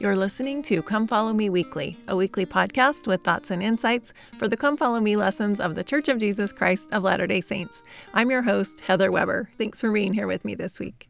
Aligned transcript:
You're 0.00 0.14
listening 0.14 0.62
to 0.62 0.80
Come 0.80 1.08
Follow 1.08 1.32
Me 1.32 1.50
Weekly, 1.50 1.98
a 2.06 2.14
weekly 2.14 2.46
podcast 2.46 3.08
with 3.08 3.24
thoughts 3.24 3.50
and 3.50 3.60
insights 3.60 4.12
for 4.38 4.46
the 4.46 4.56
Come 4.56 4.76
Follow 4.76 5.00
Me 5.00 5.16
lessons 5.16 5.58
of 5.58 5.74
the 5.74 5.82
Church 5.82 6.06
of 6.06 6.20
Jesus 6.20 6.52
Christ 6.52 6.88
of 6.92 7.02
Latter 7.02 7.26
day 7.26 7.40
Saints. 7.40 7.82
I'm 8.14 8.30
your 8.30 8.42
host, 8.42 8.82
Heather 8.82 9.10
Weber. 9.10 9.50
Thanks 9.58 9.80
for 9.80 9.90
being 9.90 10.14
here 10.14 10.28
with 10.28 10.44
me 10.44 10.54
this 10.54 10.78
week. 10.78 11.08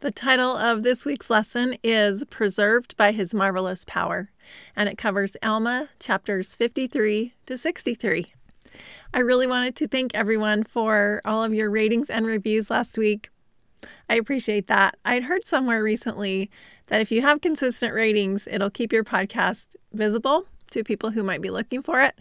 The 0.00 0.10
title 0.10 0.56
of 0.56 0.82
this 0.82 1.04
week's 1.04 1.28
lesson 1.28 1.76
is 1.82 2.24
Preserved 2.30 2.96
by 2.96 3.12
His 3.12 3.34
Marvelous 3.34 3.84
Power, 3.84 4.30
and 4.74 4.88
it 4.88 4.96
covers 4.96 5.36
Alma 5.42 5.90
chapters 6.00 6.54
53 6.54 7.34
to 7.44 7.58
63. 7.58 8.32
I 9.12 9.20
really 9.20 9.46
wanted 9.46 9.76
to 9.76 9.88
thank 9.88 10.14
everyone 10.14 10.64
for 10.64 11.20
all 11.22 11.44
of 11.44 11.52
your 11.52 11.68
ratings 11.68 12.08
and 12.08 12.24
reviews 12.26 12.70
last 12.70 12.96
week. 12.96 13.28
I 14.08 14.16
appreciate 14.16 14.66
that. 14.66 14.96
I'd 15.04 15.24
heard 15.24 15.46
somewhere 15.46 15.82
recently 15.82 16.50
that 16.86 17.00
if 17.00 17.10
you 17.10 17.22
have 17.22 17.40
consistent 17.40 17.94
ratings, 17.94 18.46
it'll 18.50 18.70
keep 18.70 18.92
your 18.92 19.04
podcast 19.04 19.76
visible 19.92 20.46
to 20.70 20.84
people 20.84 21.10
who 21.10 21.22
might 21.22 21.42
be 21.42 21.50
looking 21.50 21.82
for 21.82 22.00
it. 22.00 22.18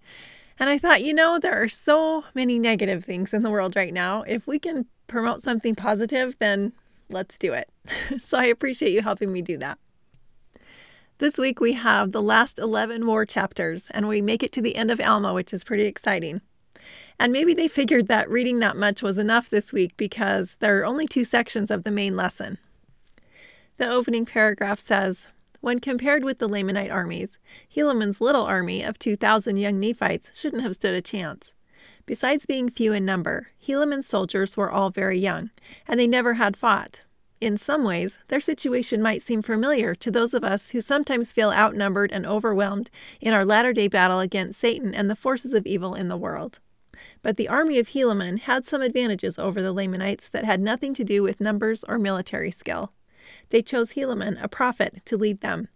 And 0.58 0.70
I 0.70 0.78
thought, 0.78 1.04
you 1.04 1.14
know, 1.14 1.38
there 1.40 1.62
are 1.62 1.68
so 1.68 2.24
many 2.34 2.60
negative 2.60 3.04
things 3.04 3.34
in 3.34 3.42
the 3.42 3.52
world 3.52 3.76
right 3.76 3.94
now. 3.94 4.24
If 4.24 4.48
we 4.48 4.58
can 4.60 4.86
promote 5.08 5.42
something 5.42 5.76
positive, 5.76 6.38
then 6.40 6.74
let's 7.10 7.38
do 7.38 7.54
it. 7.54 7.70
so 8.22 8.38
I 8.38 8.46
appreciate 8.46 8.94
you 8.94 9.02
helping 9.02 9.32
me 9.32 9.42
do 9.42 9.58
that. 9.58 9.78
This 11.18 11.38
week 11.38 11.60
we 11.60 11.74
have 11.74 12.12
the 12.12 12.22
last 12.22 12.60
11 12.60 13.04
more 13.04 13.26
chapters, 13.26 13.88
and 13.92 14.08
we 14.08 14.22
make 14.22 14.44
it 14.44 14.52
to 14.54 14.62
the 14.62 14.76
end 14.76 14.92
of 14.92 15.00
Alma, 15.00 15.34
which 15.34 15.54
is 15.54 15.64
pretty 15.64 15.86
exciting. 15.86 16.42
And 17.20 17.32
maybe 17.32 17.54
they 17.54 17.68
figured 17.68 18.08
that 18.08 18.30
reading 18.30 18.60
that 18.60 18.78
much 18.78 19.02
was 19.02 19.18
enough 19.18 19.50
this 19.50 19.72
week 19.72 19.96
because 19.98 20.56
there 20.60 20.80
are 20.80 20.86
only 20.86 21.08
two 21.08 21.24
sections 21.24 21.72
of 21.72 21.84
the 21.84 21.92
main 21.92 22.16
lesson. 22.16 22.58
The 23.78 23.90
opening 23.90 24.26
paragraph 24.26 24.80
says 24.80 25.28
When 25.62 25.80
compared 25.80 26.24
with 26.24 26.40
the 26.40 26.48
Lamanite 26.48 26.92
armies, 26.92 27.38
Helaman's 27.68 28.22
little 28.22 28.46
army 28.46 28.84
of 28.84 29.00
2,000 29.00 29.58
young 29.58 29.80
Nephites 29.80 30.32
shouldn't 30.34 30.64
have 30.64 30.76
stood 30.76 30.94
a 30.94 31.02
chance. 31.02 31.54
Besides 32.06 32.46
being 32.46 32.70
few 32.70 32.94
in 32.94 33.04
number, 33.04 33.48
Helaman's 33.58 34.08
soldiers 34.08 34.56
were 34.56 34.72
all 34.72 34.92
very 34.92 35.20
young, 35.20 35.50
and 35.88 36.00
they 36.00 36.08
never 36.08 36.36
had 36.36 36.56
fought. 36.56 37.02
In 37.42 37.58
some 37.58 37.84
ways, 37.84 38.20
their 38.30 38.40
situation 38.40 39.02
might 39.02 39.22
seem 39.22 39.42
familiar 39.42 39.94
to 39.96 40.10
those 40.12 40.34
of 40.34 40.44
us 40.44 40.70
who 40.70 40.82
sometimes 40.82 41.32
feel 41.32 41.52
outnumbered 41.52 42.12
and 42.12 42.26
overwhelmed 42.26 42.90
in 43.20 43.34
our 43.34 43.44
latter 43.44 43.74
day 43.74 43.88
battle 43.88 44.20
against 44.20 44.60
Satan 44.60 44.96
and 44.96 45.10
the 45.10 45.16
forces 45.16 45.54
of 45.54 45.66
evil 45.66 45.96
in 45.96 46.08
the 46.08 46.18
world. 46.18 46.60
But 47.22 47.38
the 47.38 47.48
army 47.48 47.80
of 47.80 47.90
Helaman 47.90 48.42
had 48.42 48.66
some 48.66 48.82
advantages 48.82 49.38
over 49.40 49.62
the 49.62 49.74
Lamanites 49.74 50.30
that 50.30 50.46
had 50.46 50.60
nothing 50.62 50.94
to 50.96 51.04
do 51.04 51.24
with 51.24 51.42
numbers 51.42 51.84
or 51.86 51.98
military 51.98 52.52
skill. 52.52 52.92
They 53.50 53.62
chose 53.62 53.94
Helaman, 53.94 54.42
a 54.44 54.48
prophet, 54.48 55.02
to 55.06 55.18
lead 55.18 55.42
them. 55.42 55.68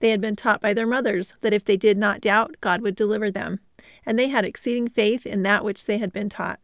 They 0.00 0.10
had 0.10 0.20
been 0.20 0.36
taught 0.36 0.60
by 0.60 0.74
their 0.74 0.86
mothers 0.86 1.34
that 1.40 1.52
if 1.52 1.64
they 1.64 1.76
did 1.76 1.96
not 1.96 2.20
doubt, 2.20 2.56
God 2.60 2.82
would 2.82 2.96
deliver 2.96 3.30
them, 3.30 3.60
and 4.04 4.18
they 4.18 4.28
had 4.28 4.44
exceeding 4.44 4.88
faith 4.88 5.24
in 5.24 5.42
that 5.44 5.64
which 5.64 5.86
they 5.86 5.98
had 5.98 6.12
been 6.12 6.28
taught. 6.28 6.60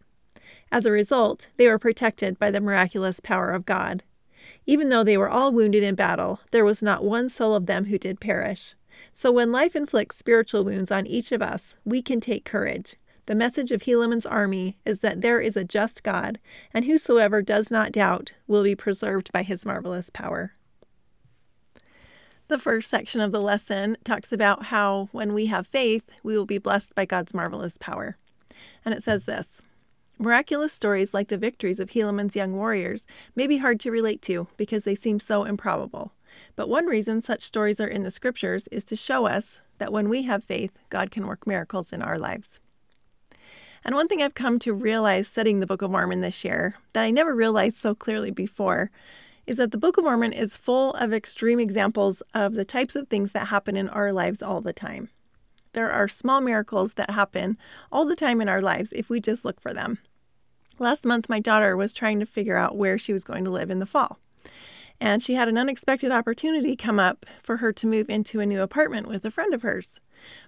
As 0.71 0.85
a 0.85 0.91
result, 0.91 1.47
they 1.57 1.67
were 1.67 1.79
protected 1.79 2.39
by 2.39 2.51
the 2.51 2.61
miraculous 2.61 3.21
power 3.21 3.51
of 3.51 3.65
God. 3.65 4.03
Even 4.67 4.89
though 4.89 5.05
they 5.05 5.17
were 5.17 5.29
all 5.29 5.53
wounded 5.53 5.83
in 5.83 5.95
battle, 5.95 6.41
there 6.51 6.65
was 6.65 6.83
not 6.83 7.05
one 7.05 7.29
soul 7.29 7.55
of 7.55 7.67
them 7.67 7.87
who 7.87 7.99
did 7.99 8.21
perish. 8.21 8.75
So 9.13 9.31
when 9.31 9.53
life 9.53 9.77
inflicts 9.77 10.19
spiritual 10.19 10.65
wounds 10.65 10.91
on 10.91 11.07
each 11.07 11.33
of 11.33 11.41
us, 11.41 11.77
we 11.85 12.03
can 12.03 12.21
take 12.21 12.45
courage. 12.45 12.97
The 13.29 13.35
message 13.35 13.73
of 13.73 13.83
Helaman's 13.83 14.25
army 14.25 14.79
is 14.87 15.01
that 15.01 15.21
there 15.21 15.39
is 15.39 15.55
a 15.55 15.63
just 15.63 16.03
God, 16.03 16.39
and 16.73 16.87
whosoever 16.87 17.43
does 17.43 17.71
not 17.71 17.93
doubt 17.93 18.33
will 18.47 18.63
be 18.63 18.75
preserved 18.75 19.31
by 19.33 19.43
his 19.43 19.67
marvelous 19.67 20.09
power. 20.09 20.55
The 22.47 22.59
first 22.59 22.89
section 22.89 23.21
of 23.21 23.31
the 23.31 23.43
lesson 23.43 23.99
talks 24.03 24.33
about 24.33 24.69
how 24.69 25.11
when 25.13 25.35
we 25.35 25.45
have 25.45 25.67
faith, 25.67 26.09
we 26.23 26.39
will 26.39 26.47
be 26.47 26.57
blessed 26.57 26.95
by 26.95 27.05
God's 27.05 27.35
marvelous 27.35 27.77
power. 27.77 28.17
And 28.83 28.95
it 28.95 29.03
says 29.03 29.25
this 29.25 29.61
Miraculous 30.19 30.73
stories 30.73 31.13
like 31.13 31.29
the 31.29 31.37
victories 31.37 31.81
of 31.81 31.91
Helaman's 31.91 32.35
young 32.35 32.57
warriors 32.57 33.07
may 33.37 33.47
be 33.47 33.59
hard 33.59 33.79
to 33.81 33.91
relate 33.91 34.23
to 34.23 34.49
because 34.57 34.85
they 34.85 34.95
seem 34.95 35.21
so 35.21 35.45
improbable. 35.45 36.15
But 36.57 36.71
one 36.71 36.87
reason 36.87 37.21
such 37.21 37.43
stories 37.43 37.79
are 37.79 37.87
in 37.87 38.05
the 38.05 38.11
scriptures 38.11 38.69
is 38.69 38.87
to 38.87 38.97
show 38.97 39.27
us 39.27 39.61
that 39.77 39.93
when 39.93 40.09
we 40.09 40.23
have 40.23 40.45
faith, 40.45 40.79
God 40.89 41.11
can 41.11 41.27
work 41.27 41.47
miracles 41.47 41.93
in 41.93 42.01
our 42.01 42.19
lives. 42.19 42.59
And 43.85 43.95
one 43.95 44.09
thing 44.09 44.23
I've 44.23 44.35
come 44.35 44.59
to 44.61 44.73
realize 44.73 45.29
studying 45.29 45.61
the 45.61 45.67
Book 45.67 45.83
of 45.83 45.91
Mormon 45.91 46.21
this 46.21 46.45
year 46.45 46.77
that 46.93 47.03
I 47.03 47.11
never 47.11 47.35
realized 47.35 47.77
so 47.77 47.95
clearly 47.95 48.31
before 48.31 48.91
is 49.47 49.57
that 49.57 49.71
the 49.71 49.79
Book 49.79 49.97
of 49.97 50.05
Mormon 50.05 50.33
is 50.33 50.57
full 50.57 50.93
of 50.95 51.13
extreme 51.13 51.59
examples 51.59 52.23
of 52.35 52.55
the 52.55 52.65
types 52.65 52.95
of 52.95 53.09
things 53.09 53.33
that 53.33 53.49
happen 53.49 53.77
in 53.77 53.89
our 53.89 54.13
lives 54.13 54.43
all 54.43 54.61
the 54.61 54.73
time. 54.73 55.09
There 55.73 55.91
are 55.91 56.09
small 56.09 56.41
miracles 56.41 56.95
that 56.95 57.11
happen 57.11 57.57
all 57.91 58.05
the 58.05 58.17
time 58.17 58.41
in 58.41 58.49
our 58.49 58.61
lives 58.61 58.93
if 58.93 59.09
we 59.09 59.21
just 59.21 59.45
look 59.45 59.61
for 59.61 59.73
them. 59.73 59.99
Last 60.79 61.05
month, 61.05 61.29
my 61.29 61.41
daughter 61.41 61.77
was 61.77 61.93
trying 61.93 62.21
to 62.21 62.27
figure 62.27 62.57
out 62.57 62.77
where 62.77 62.99
she 62.99 63.13
was 63.13 63.25
going 63.25 63.45
to 63.45 63.51
live 63.51 63.71
in 63.71 63.79
the 63.79 63.87
fall. 63.87 64.19
And 65.01 65.23
she 65.23 65.35
had 65.35 65.49
an 65.49 65.59
unexpected 65.59 66.11
opportunity 66.11 66.77
come 66.77 66.99
up 66.99 67.25
for 67.43 67.59
her 67.59 67.73
to 67.73 67.87
move 67.87 68.11
into 68.11 68.41
a 68.41 68.47
new 68.47 68.63
apartment 68.63 69.07
with 69.07 69.25
a 69.25 69.31
friend 69.31 69.55
of 69.55 69.63
hers. 69.63 70.01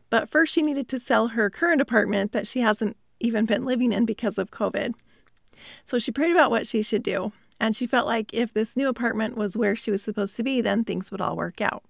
But 0.09 0.29
first, 0.29 0.53
she 0.53 0.63
needed 0.63 0.89
to 0.89 1.01
sell 1.01 1.29
her 1.29 1.51
current 1.51 1.81
apartment 1.81 2.33
that 2.33 2.47
she 2.47 2.61
hasn't 2.61 2.97
even 3.21 3.47
been 3.47 3.65
living 3.65 3.93
in 3.93 4.05
because 4.05 4.39
of 4.39 4.51
COVID. 4.51 4.95
So 5.85 5.99
she 5.99 6.11
prayed 6.11 6.33
about 6.33 6.51
what 6.51 6.67
she 6.67 6.83
should 6.83 7.03
do, 7.03 7.33
and 7.61 7.77
she 7.77 7.87
felt 7.87 8.07
like 8.07 8.33
if 8.33 8.53
this 8.53 8.77
new 8.77 8.89
apartment 8.89 9.37
was 9.37 9.57
where 9.57 9.77
she 9.77 9.91
was 9.91 10.03
supposed 10.03 10.37
to 10.37 10.43
be, 10.43 10.61
then 10.61 10.85
things 10.85 11.11
would 11.11 11.21
all 11.21 11.37
work 11.37 11.61
out. 11.61 11.85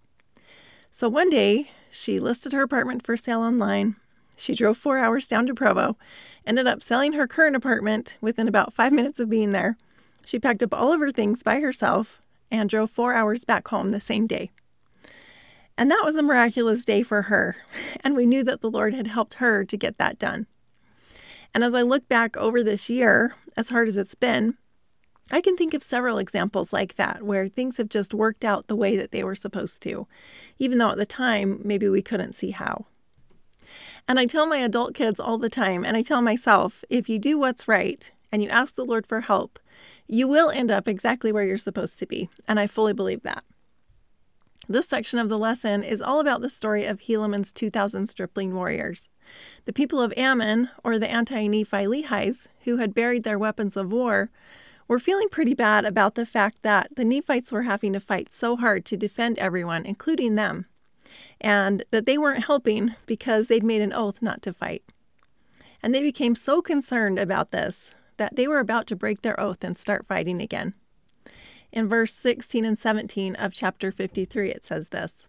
So 0.90 1.08
one 1.08 1.30
day, 1.30 1.70
she 1.90 2.18
listed 2.18 2.52
her 2.52 2.62
apartment 2.62 3.04
for 3.04 3.16
sale 3.16 3.40
online. 3.40 3.96
She 4.36 4.54
drove 4.54 4.76
four 4.76 4.98
hours 4.98 5.28
down 5.28 5.46
to 5.46 5.54
Provo, 5.54 5.96
ended 6.46 6.66
up 6.66 6.82
selling 6.82 7.12
her 7.12 7.28
current 7.28 7.54
apartment 7.54 8.16
within 8.20 8.48
about 8.48 8.72
five 8.72 8.92
minutes 8.92 9.20
of 9.20 9.30
being 9.30 9.52
there. 9.52 9.76
She 10.24 10.38
packed 10.38 10.62
up 10.62 10.74
all 10.74 10.92
of 10.92 11.00
her 11.00 11.10
things 11.10 11.42
by 11.42 11.60
herself 11.60 12.18
and 12.50 12.68
drove 12.68 12.90
four 12.90 13.14
hours 13.14 13.44
back 13.44 13.68
home 13.68 13.90
the 13.90 14.00
same 14.00 14.26
day. 14.26 14.50
And 15.78 15.90
that 15.90 16.02
was 16.04 16.16
a 16.16 16.22
miraculous 16.22 16.84
day 16.84 17.02
for 17.02 17.22
her, 17.22 17.56
and 18.02 18.14
we 18.14 18.26
knew 18.26 18.44
that 18.44 18.60
the 18.60 18.70
Lord 18.70 18.94
had 18.94 19.06
helped 19.06 19.34
her 19.34 19.64
to 19.64 19.76
get 19.76 19.98
that 19.98 20.18
done. 20.18 20.46
And 21.54 21.64
as 21.64 21.74
I 21.74 21.82
look 21.82 22.08
back 22.08 22.36
over 22.36 22.62
this 22.62 22.88
year, 22.88 23.34
as 23.56 23.68
hard 23.68 23.88
as 23.88 23.96
it's 23.96 24.14
been, 24.14 24.54
I 25.32 25.40
can 25.40 25.56
think 25.56 25.74
of 25.74 25.82
several 25.82 26.18
examples 26.18 26.72
like 26.72 26.96
that 26.96 27.22
where 27.22 27.48
things 27.48 27.76
have 27.76 27.88
just 27.88 28.14
worked 28.14 28.44
out 28.44 28.66
the 28.66 28.76
way 28.76 28.96
that 28.96 29.12
they 29.12 29.22
were 29.22 29.36
supposed 29.36 29.80
to, 29.82 30.06
even 30.58 30.78
though 30.78 30.90
at 30.90 30.98
the 30.98 31.06
time 31.06 31.60
maybe 31.64 31.88
we 31.88 32.02
couldn't 32.02 32.34
see 32.34 32.50
how. 32.50 32.86
And 34.08 34.18
I 34.18 34.26
tell 34.26 34.46
my 34.46 34.58
adult 34.58 34.94
kids 34.94 35.20
all 35.20 35.38
the 35.38 35.48
time, 35.48 35.84
and 35.84 35.96
I 35.96 36.02
tell 36.02 36.20
myself 36.20 36.84
if 36.90 37.08
you 37.08 37.18
do 37.18 37.38
what's 37.38 37.68
right 37.68 38.10
and 38.32 38.42
you 38.42 38.48
ask 38.48 38.74
the 38.74 38.84
Lord 38.84 39.06
for 39.06 39.20
help, 39.20 39.60
you 40.08 40.26
will 40.26 40.50
end 40.50 40.70
up 40.70 40.88
exactly 40.88 41.30
where 41.30 41.44
you're 41.44 41.58
supposed 41.58 41.98
to 42.00 42.06
be. 42.06 42.28
And 42.48 42.58
I 42.58 42.66
fully 42.66 42.92
believe 42.92 43.22
that. 43.22 43.44
This 44.68 44.88
section 44.88 45.18
of 45.18 45.28
the 45.28 45.38
lesson 45.38 45.82
is 45.82 46.02
all 46.02 46.20
about 46.20 46.40
the 46.40 46.50
story 46.50 46.86
of 46.86 47.00
Helaman's 47.00 47.52
2,000 47.52 48.08
stripling 48.08 48.54
warriors. 48.54 49.08
The 49.64 49.72
people 49.72 50.00
of 50.00 50.12
Ammon, 50.16 50.70
or 50.82 50.98
the 50.98 51.10
anti 51.10 51.48
Nephi 51.48 51.86
Lehis, 51.86 52.46
who 52.64 52.78
had 52.78 52.94
buried 52.94 53.24
their 53.24 53.38
weapons 53.38 53.76
of 53.76 53.92
war, 53.92 54.30
were 54.88 54.98
feeling 54.98 55.28
pretty 55.28 55.54
bad 55.54 55.84
about 55.84 56.16
the 56.16 56.26
fact 56.26 56.58
that 56.62 56.88
the 56.96 57.04
Nephites 57.04 57.52
were 57.52 57.62
having 57.62 57.92
to 57.92 58.00
fight 58.00 58.34
so 58.34 58.56
hard 58.56 58.84
to 58.86 58.96
defend 58.96 59.38
everyone, 59.38 59.86
including 59.86 60.34
them, 60.34 60.66
and 61.40 61.84
that 61.90 62.06
they 62.06 62.18
weren't 62.18 62.46
helping 62.46 62.96
because 63.06 63.46
they'd 63.46 63.62
made 63.62 63.82
an 63.82 63.92
oath 63.92 64.20
not 64.20 64.42
to 64.42 64.52
fight. 64.52 64.82
And 65.82 65.94
they 65.94 66.02
became 66.02 66.34
so 66.34 66.60
concerned 66.60 67.18
about 67.18 67.52
this 67.52 67.90
that 68.16 68.36
they 68.36 68.46
were 68.48 68.58
about 68.58 68.86
to 68.88 68.96
break 68.96 69.22
their 69.22 69.38
oath 69.40 69.64
and 69.64 69.78
start 69.78 70.04
fighting 70.04 70.42
again. 70.42 70.74
In 71.72 71.88
verse 71.88 72.12
16 72.12 72.64
and 72.64 72.78
17 72.78 73.36
of 73.36 73.52
chapter 73.54 73.92
53, 73.92 74.50
it 74.50 74.64
says 74.64 74.88
this 74.88 75.28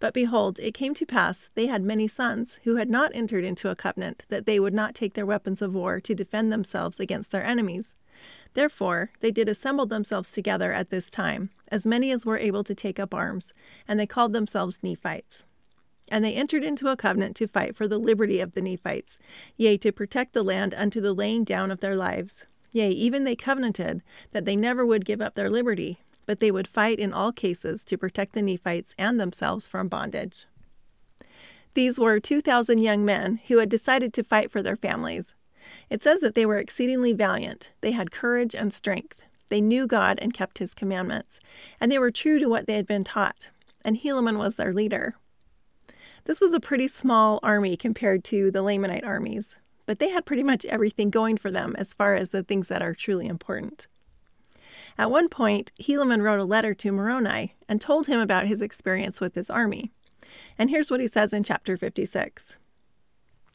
but 0.00 0.14
behold, 0.14 0.58
it 0.60 0.74
came 0.74 0.94
to 0.94 1.06
pass 1.06 1.50
they 1.54 1.66
had 1.66 1.82
many 1.82 2.06
sons 2.06 2.58
who 2.64 2.76
had 2.76 2.88
not 2.88 3.10
entered 3.14 3.44
into 3.44 3.70
a 3.70 3.76
covenant 3.76 4.24
that 4.28 4.46
they 4.46 4.60
would 4.60 4.74
not 4.74 4.94
take 4.94 5.14
their 5.14 5.26
weapons 5.26 5.60
of 5.60 5.74
war 5.74 6.00
to 6.00 6.14
defend 6.14 6.52
themselves 6.52 7.00
against 7.00 7.30
their 7.30 7.44
enemies. 7.44 7.94
Therefore 8.54 9.10
they 9.20 9.30
did 9.30 9.48
assemble 9.48 9.86
themselves 9.86 10.30
together 10.30 10.72
at 10.72 10.90
this 10.90 11.08
time, 11.08 11.50
as 11.68 11.86
many 11.86 12.10
as 12.10 12.24
were 12.24 12.38
able 12.38 12.64
to 12.64 12.74
take 12.74 12.98
up 12.98 13.14
arms, 13.14 13.52
and 13.86 13.98
they 13.98 14.06
called 14.06 14.32
themselves 14.32 14.78
Nephites. 14.82 15.42
And 16.10 16.24
they 16.24 16.34
entered 16.34 16.64
into 16.64 16.88
a 16.88 16.96
covenant 16.96 17.36
to 17.36 17.46
fight 17.46 17.76
for 17.76 17.86
the 17.86 17.98
liberty 17.98 18.40
of 18.40 18.52
the 18.52 18.62
Nephites, 18.62 19.18
yea, 19.56 19.76
to 19.78 19.92
protect 19.92 20.32
the 20.32 20.42
land 20.42 20.74
unto 20.74 21.00
the 21.00 21.12
laying 21.12 21.44
down 21.44 21.70
of 21.70 21.80
their 21.80 21.96
lives. 21.96 22.46
Yea, 22.72 22.90
even 22.90 23.24
they 23.24 23.36
covenanted 23.36 24.02
that 24.32 24.44
they 24.44 24.56
never 24.56 24.84
would 24.84 25.04
give 25.04 25.20
up 25.20 25.34
their 25.34 25.50
liberty, 25.50 26.00
but 26.28 26.40
they 26.40 26.50
would 26.50 26.68
fight 26.68 26.98
in 26.98 27.10
all 27.10 27.32
cases 27.32 27.82
to 27.82 27.96
protect 27.96 28.34
the 28.34 28.42
Nephites 28.42 28.94
and 28.98 29.18
themselves 29.18 29.66
from 29.66 29.88
bondage. 29.88 30.44
These 31.72 31.98
were 31.98 32.20
2,000 32.20 32.76
young 32.76 33.02
men 33.02 33.40
who 33.48 33.56
had 33.56 33.70
decided 33.70 34.12
to 34.12 34.22
fight 34.22 34.50
for 34.50 34.62
their 34.62 34.76
families. 34.76 35.34
It 35.88 36.02
says 36.02 36.20
that 36.20 36.34
they 36.34 36.44
were 36.44 36.58
exceedingly 36.58 37.14
valiant, 37.14 37.70
they 37.80 37.92
had 37.92 38.10
courage 38.10 38.54
and 38.54 38.74
strength. 38.74 39.22
They 39.48 39.62
knew 39.62 39.86
God 39.86 40.18
and 40.20 40.34
kept 40.34 40.58
his 40.58 40.74
commandments, 40.74 41.40
and 41.80 41.90
they 41.90 41.98
were 41.98 42.10
true 42.10 42.38
to 42.38 42.46
what 42.46 42.66
they 42.66 42.74
had 42.74 42.86
been 42.86 43.04
taught, 43.04 43.48
and 43.82 43.96
Helaman 43.96 44.36
was 44.36 44.56
their 44.56 44.74
leader. 44.74 45.16
This 46.26 46.42
was 46.42 46.52
a 46.52 46.60
pretty 46.60 46.88
small 46.88 47.40
army 47.42 47.74
compared 47.74 48.22
to 48.24 48.50
the 48.50 48.62
Lamanite 48.62 49.06
armies, 49.06 49.56
but 49.86 49.98
they 49.98 50.10
had 50.10 50.26
pretty 50.26 50.42
much 50.42 50.66
everything 50.66 51.08
going 51.08 51.38
for 51.38 51.50
them 51.50 51.74
as 51.78 51.94
far 51.94 52.14
as 52.14 52.28
the 52.28 52.42
things 52.42 52.68
that 52.68 52.82
are 52.82 52.92
truly 52.92 53.26
important. 53.26 53.86
At 54.98 55.12
one 55.12 55.28
point, 55.28 55.70
Helaman 55.80 56.22
wrote 56.22 56.40
a 56.40 56.44
letter 56.44 56.74
to 56.74 56.90
Moroni 56.90 57.54
and 57.68 57.80
told 57.80 58.08
him 58.08 58.18
about 58.18 58.48
his 58.48 58.60
experience 58.60 59.20
with 59.20 59.36
his 59.36 59.48
army. 59.48 59.92
And 60.58 60.70
here's 60.70 60.90
what 60.90 61.00
he 61.00 61.06
says 61.06 61.32
in 61.32 61.44
chapter 61.44 61.76
56. 61.76 62.56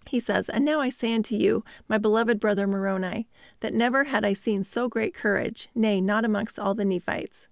He 0.07 0.19
says, 0.19 0.47
And 0.47 0.63
now 0.63 0.79
I 0.79 0.89
say 0.89 1.13
unto 1.13 1.35
you, 1.35 1.65
my 1.89 1.97
beloved 1.97 2.39
brother 2.39 2.65
Moroni, 2.65 3.27
that 3.59 3.73
never 3.73 4.05
had 4.05 4.23
I 4.23 4.33
seen 4.33 4.63
so 4.63 4.87
great 4.87 5.13
courage, 5.13 5.67
nay, 5.75 5.99
not 5.99 6.23
amongst 6.23 6.57
all 6.57 6.73
the 6.73 6.85
Nephites. 6.85 7.47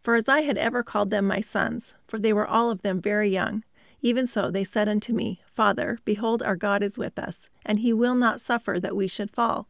For 0.00 0.14
as 0.14 0.28
I 0.28 0.40
had 0.40 0.58
ever 0.58 0.82
called 0.82 1.10
them 1.10 1.26
my 1.26 1.40
sons, 1.40 1.94
for 2.04 2.18
they 2.18 2.32
were 2.32 2.46
all 2.46 2.70
of 2.70 2.82
them 2.82 3.00
very 3.00 3.28
young, 3.28 3.64
even 4.00 4.26
so 4.26 4.50
they 4.50 4.64
said 4.64 4.88
unto 4.88 5.12
me, 5.12 5.40
Father, 5.46 5.98
behold, 6.04 6.42
our 6.42 6.56
God 6.56 6.82
is 6.82 6.98
with 6.98 7.18
us, 7.18 7.48
and 7.64 7.80
he 7.80 7.92
will 7.92 8.14
not 8.14 8.40
suffer 8.40 8.78
that 8.80 8.96
we 8.96 9.08
should 9.08 9.30
fall. 9.30 9.68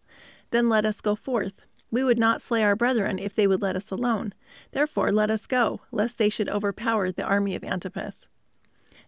Then 0.50 0.68
let 0.68 0.84
us 0.84 1.00
go 1.00 1.14
forth. 1.14 1.62
We 1.94 2.02
would 2.02 2.18
not 2.18 2.42
slay 2.42 2.64
our 2.64 2.74
brethren 2.74 3.20
if 3.20 3.36
they 3.36 3.46
would 3.46 3.62
let 3.62 3.76
us 3.76 3.92
alone. 3.92 4.34
Therefore 4.72 5.12
let 5.12 5.30
us 5.30 5.46
go, 5.46 5.82
lest 5.92 6.18
they 6.18 6.28
should 6.28 6.48
overpower 6.48 7.12
the 7.12 7.22
army 7.22 7.54
of 7.54 7.62
Antipas. 7.62 8.26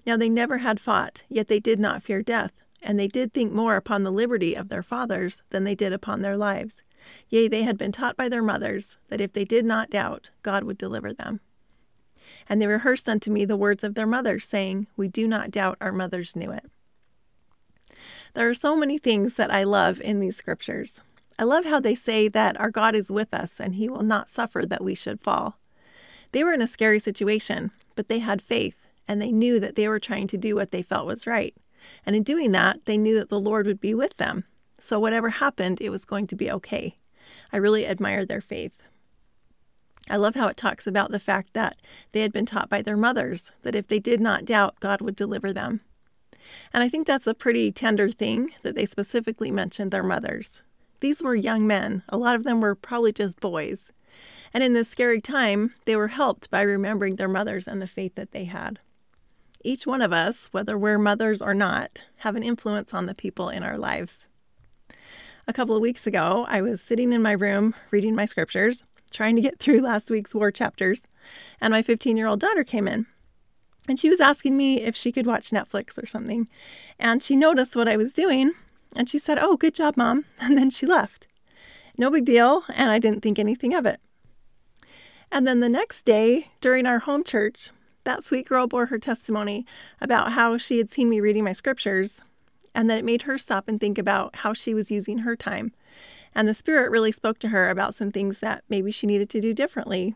Now 0.07 0.17
they 0.17 0.29
never 0.29 0.59
had 0.59 0.79
fought, 0.79 1.25
yet 1.29 1.49
they 1.49 1.59
did 1.59 1.81
not 1.81 2.05
fear 2.05 2.23
death, 2.23 2.63
and 2.81 2.97
they 2.97 3.09
did 3.09 3.35
think 3.35 3.53
more 3.53 3.75
upon 3.75 4.05
the 4.05 4.13
liberty 4.13 4.55
of 4.55 4.69
their 4.69 4.85
fathers 4.85 5.43
than 5.51 5.65
they 5.65 5.75
did 5.75 5.93
upon 5.93 6.23
their 6.23 6.37
lives. 6.37 6.81
Yea, 7.29 7.49
they 7.49 7.65
had 7.65 7.77
been 7.77 7.91
taught 7.91 8.17
by 8.17 8.29
their 8.29 8.41
mothers 8.41 8.97
that 9.09 9.21
if 9.21 9.33
they 9.33 9.45
did 9.45 9.65
not 9.65 9.91
doubt, 9.91 10.31
God 10.45 10.63
would 10.63 10.79
deliver 10.79 11.13
them. 11.13 11.41
And 12.49 12.63
they 12.63 12.69
rehearsed 12.69 13.09
unto 13.09 13.33
me 13.33 13.45
the 13.45 13.57
words 13.57 13.83
of 13.83 13.97
their 13.97 14.07
mothers, 14.07 14.47
saying, 14.47 14.87
We 14.97 15.09
do 15.09 15.27
not 15.27 15.51
doubt 15.51 15.77
our 15.81 15.91
mothers 15.91 16.37
knew 16.37 16.53
it. 16.53 16.67
There 18.35 18.49
are 18.49 18.55
so 18.55 18.77
many 18.77 18.97
things 18.97 19.35
that 19.35 19.51
I 19.51 19.65
love 19.65 20.01
in 20.01 20.21
these 20.21 20.37
scriptures. 20.37 21.01
I 21.39 21.45
love 21.45 21.65
how 21.67 21.81
they 21.81 21.95
say 21.95 22.29
that 22.29 22.59
our 22.59 22.71
God 22.71 22.95
is 22.95 23.11
with 23.11 23.35
us 23.35 23.61
and 23.61 23.75
he 23.75 23.89
will 23.89 24.03
not 24.03 24.31
suffer 24.31 24.65
that 24.65 24.83
we 24.83 24.95
should 24.95 25.21
fall. 25.21 25.59
They 26.33 26.43
were 26.43 26.53
in 26.53 26.63
a 26.63 26.67
scary 26.67 26.99
situation, 26.99 27.71
but 27.95 28.09
they 28.09 28.21
had 28.21 28.41
faith 28.41 28.87
and 29.07 29.21
they 29.21 29.33
knew 29.33 29.61
that 29.61 29.77
they 29.77 29.89
were 29.89 30.01
trying 30.01 30.27
to 30.29 30.39
do 30.39 30.55
what 30.55 30.71
they 30.71 30.83
felt 30.83 31.07
was 31.07 31.27
right. 31.27 31.55
And 32.05 32.17
in 32.17 32.23
doing 32.23 32.53
that, 32.53 32.85
they 32.87 32.97
knew 32.97 33.19
that 33.19 33.29
the 33.29 33.41
Lord 33.41 33.67
would 33.67 33.81
be 33.81 33.95
with 33.95 34.17
them. 34.17 34.45
So 34.81 34.99
whatever 34.99 35.31
happened, 35.31 35.81
it 35.81 35.91
was 35.91 36.05
going 36.05 36.27
to 36.29 36.37
be 36.37 36.51
okay. 36.51 36.97
I 37.53 37.59
really 37.59 37.87
admire 37.87 38.25
their 38.25 38.41
faith. 38.41 38.83
I 40.09 40.17
love 40.17 40.37
how 40.37 40.47
it 40.47 40.57
talks 40.57 40.87
about 40.87 41.11
the 41.11 41.19
fact 41.19 41.53
that 41.53 41.77
they 42.13 42.21
had 42.21 42.33
been 42.33 42.47
taught 42.47 42.71
by 42.71 42.81
their 42.81 42.97
mothers 42.97 43.51
that 43.63 43.75
if 43.75 43.89
they 43.89 43.99
did 43.99 44.21
not 44.21 44.45
doubt, 44.45 44.79
God 44.81 45.01
would 45.01 45.17
deliver 45.17 45.53
them. 45.53 45.81
And 46.73 46.83
I 46.83 46.89
think 46.89 47.07
that's 47.07 47.27
a 47.27 47.35
pretty 47.35 47.73
tender 47.73 48.11
thing 48.11 48.53
that 48.63 48.77
they 48.77 48.87
specifically 48.87 49.51
mentioned 49.51 49.91
their 49.91 50.05
mothers. 50.05 50.63
These 51.01 51.23
were 51.23 51.35
young 51.35 51.67
men, 51.67 52.03
a 52.09 52.17
lot 52.17 52.35
of 52.35 52.45
them 52.45 52.61
were 52.61 52.75
probably 52.75 53.13
just 53.13 53.41
boys. 53.41 53.93
And 54.55 54.65
in 54.65 54.73
this 54.73 54.89
scary 54.89 55.21
time, 55.21 55.75
they 55.85 55.97
were 55.97 56.09
helped 56.09 56.51
by 56.51 56.63
remembering 56.63 57.17
their 57.17 57.29
mothers 57.29 57.69
and 57.69 57.83
the 57.83 57.87
faith 57.87 58.15
that 58.15 58.33
they 58.33 58.45
had. 58.45 58.81
Each 59.63 59.87
one 59.87 60.01
of 60.01 60.13
us, 60.13 60.49
whether 60.53 60.79
we're 60.79 60.99
mothers 60.99 61.43
or 61.43 61.53
not, 61.53 62.05
have 62.19 62.37
an 62.37 62.43
influence 62.43 62.95
on 62.95 63.07
the 63.07 63.15
people 63.15 63.49
in 63.49 63.63
our 63.63 63.77
lives. 63.77 64.25
A 65.47 65.53
couple 65.53 65.77
of 65.77 65.83
weeks 65.83 66.07
ago, 66.07 66.47
I 66.49 66.63
was 66.63 66.81
sitting 66.81 67.13
in 67.13 67.23
my 67.23 67.33
room 67.33 67.75
reading 67.91 68.15
my 68.15 68.27
scriptures, 68.27 68.83
trying 69.11 69.37
to 69.37 69.43
get 69.43 69.59
through 69.59 69.81
last 69.81 70.11
week's 70.11 70.35
war 70.35 70.51
chapters, 70.51 71.03
and 71.61 71.73
my 71.73 71.83
15 71.83 72.17
year 72.17 72.27
old 72.27 72.41
daughter 72.41 72.65
came 72.65 72.89
in. 72.89 73.07
And 73.89 73.99
she 73.99 74.09
was 74.09 74.21
asking 74.21 74.57
me 74.57 74.83
if 74.83 74.97
she 74.97 75.13
could 75.13 75.27
watch 75.27 75.51
Netflix 75.51 76.03
or 76.03 76.07
something. 76.07 76.49
And 76.99 77.23
she 77.23 77.37
noticed 77.37 77.77
what 77.77 77.89
I 77.89 77.97
was 77.97 78.13
doing, 78.13 78.53
and 78.95 79.09
she 79.09 79.19
said, 79.19 79.39
Oh, 79.39 79.57
good 79.57 79.75
job, 79.75 79.97
Mom. 79.97 80.25
And 80.41 80.57
then 80.57 80.71
she 80.71 80.87
left. 80.87 81.27
No 81.99 82.11
big 82.11 82.25
deal, 82.25 82.63
and 82.75 82.91
I 82.91 82.99
didn't 82.99 83.23
think 83.23 83.39
anything 83.39 83.75
of 83.75 83.87
it. 83.87 84.01
And 85.33 85.47
then 85.47 85.61
the 85.61 85.69
next 85.69 86.05
day, 86.05 86.51
during 86.61 86.87
our 86.87 87.01
home 87.01 87.25
church, 87.25 87.71
that 88.05 88.23
sweet 88.23 88.47
girl 88.47 88.67
bore 88.67 88.87
her 88.87 88.99
testimony 88.99 89.67
about 90.01 90.33
how 90.33 90.59
she 90.59 90.79
had 90.79 90.91
seen 90.91 91.09
me 91.09 91.21
reading 91.21 91.43
my 91.43 91.53
scriptures 91.53 92.21
and 92.75 92.89
that 92.89 92.99
it 92.99 93.05
made 93.05 93.23
her 93.23 93.39
stop 93.39 93.67
and 93.67 93.81
think 93.81 93.99
about 93.99 94.37
how 94.37 94.53
she 94.53 94.75
was 94.75 94.91
using 94.91 95.19
her 95.19 95.35
time. 95.35 95.73
And 96.35 96.47
the 96.47 96.55
Spirit 96.55 96.91
really 96.91 97.13
spoke 97.13 97.39
to 97.41 97.49
her 97.49 97.71
about 97.71 97.95
some 97.95 98.13
things 98.13 98.39
that 98.41 98.63
maybe 98.69 98.93
she 98.93 99.07
needed 99.07 99.31
to 99.31 99.41
do 99.41 99.55
differently. 99.55 100.15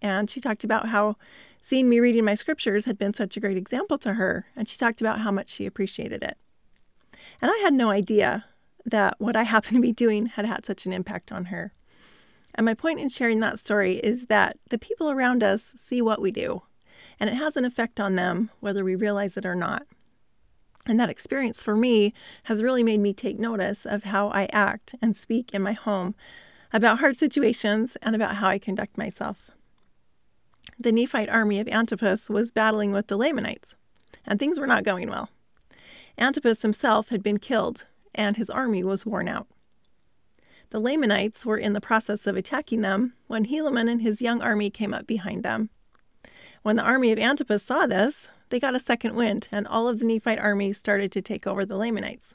And 0.00 0.30
she 0.30 0.40
talked 0.40 0.64
about 0.64 0.88
how 0.88 1.16
seeing 1.60 1.88
me 1.88 2.00
reading 2.00 2.24
my 2.24 2.34
scriptures 2.34 2.86
had 2.86 2.96
been 2.96 3.12
such 3.12 3.36
a 3.36 3.40
great 3.40 3.58
example 3.58 3.98
to 3.98 4.14
her, 4.14 4.46
and 4.56 4.66
she 4.66 4.78
talked 4.78 5.02
about 5.02 5.20
how 5.20 5.30
much 5.30 5.50
she 5.50 5.66
appreciated 5.66 6.22
it. 6.22 6.38
And 7.40 7.50
I 7.50 7.56
had 7.58 7.74
no 7.74 7.90
idea 7.90 8.44
that 8.84 9.16
what 9.18 9.36
I 9.36 9.42
happened 9.42 9.76
to 9.76 9.80
be 9.80 9.92
doing 9.92 10.26
had 10.26 10.44
had 10.44 10.64
such 10.64 10.86
an 10.86 10.92
impact 10.92 11.32
on 11.32 11.46
her. 11.46 11.72
And 12.54 12.64
my 12.64 12.74
point 12.74 13.00
in 13.00 13.08
sharing 13.08 13.40
that 13.40 13.58
story 13.58 13.98
is 13.98 14.26
that 14.26 14.58
the 14.70 14.78
people 14.78 15.10
around 15.10 15.42
us 15.42 15.72
see 15.76 16.02
what 16.02 16.20
we 16.20 16.30
do, 16.30 16.62
and 17.18 17.30
it 17.30 17.36
has 17.36 17.56
an 17.56 17.64
effect 17.64 18.00
on 18.00 18.16
them 18.16 18.50
whether 18.60 18.84
we 18.84 18.94
realize 18.94 19.36
it 19.36 19.46
or 19.46 19.54
not. 19.54 19.86
And 20.86 20.98
that 20.98 21.10
experience 21.10 21.62
for 21.62 21.76
me 21.76 22.12
has 22.44 22.62
really 22.62 22.82
made 22.82 23.00
me 23.00 23.12
take 23.12 23.38
notice 23.38 23.84
of 23.84 24.04
how 24.04 24.28
I 24.28 24.48
act 24.52 24.94
and 25.02 25.14
speak 25.14 25.52
in 25.52 25.62
my 25.62 25.72
home 25.72 26.14
about 26.72 27.00
hard 27.00 27.16
situations 27.16 27.96
and 28.02 28.14
about 28.14 28.36
how 28.36 28.48
I 28.48 28.58
conduct 28.58 28.96
myself. 28.96 29.50
The 30.78 30.92
Nephite 30.92 31.28
army 31.28 31.60
of 31.60 31.68
Antipas 31.68 32.30
was 32.30 32.50
battling 32.50 32.92
with 32.92 33.08
the 33.08 33.16
Lamanites, 33.16 33.74
and 34.24 34.38
things 34.38 34.58
were 34.58 34.66
not 34.66 34.84
going 34.84 35.10
well. 35.10 35.28
Antipas 36.20 36.60
himself 36.60 37.08
had 37.08 37.22
been 37.22 37.38
killed, 37.38 37.86
and 38.14 38.36
his 38.36 38.50
army 38.50 38.84
was 38.84 39.06
worn 39.06 39.26
out. 39.26 39.46
The 40.68 40.78
Lamanites 40.78 41.46
were 41.46 41.56
in 41.56 41.72
the 41.72 41.80
process 41.80 42.26
of 42.26 42.36
attacking 42.36 42.82
them 42.82 43.14
when 43.26 43.46
Helaman 43.46 43.90
and 43.90 44.02
his 44.02 44.20
young 44.20 44.42
army 44.42 44.68
came 44.70 44.92
up 44.92 45.06
behind 45.06 45.42
them. 45.42 45.70
When 46.62 46.76
the 46.76 46.84
army 46.84 47.10
of 47.10 47.18
Antipas 47.18 47.62
saw 47.62 47.86
this, 47.86 48.28
they 48.50 48.60
got 48.60 48.76
a 48.76 48.80
second 48.80 49.16
wind, 49.16 49.48
and 49.50 49.66
all 49.66 49.88
of 49.88 49.98
the 49.98 50.04
Nephite 50.04 50.38
army 50.38 50.74
started 50.74 51.10
to 51.12 51.22
take 51.22 51.46
over 51.46 51.64
the 51.64 51.76
Lamanites. 51.76 52.34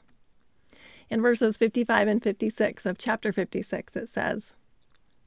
In 1.08 1.22
verses 1.22 1.56
55 1.56 2.08
and 2.08 2.22
56 2.22 2.84
of 2.86 2.98
chapter 2.98 3.32
56, 3.32 3.94
it 3.94 4.08
says, 4.08 4.52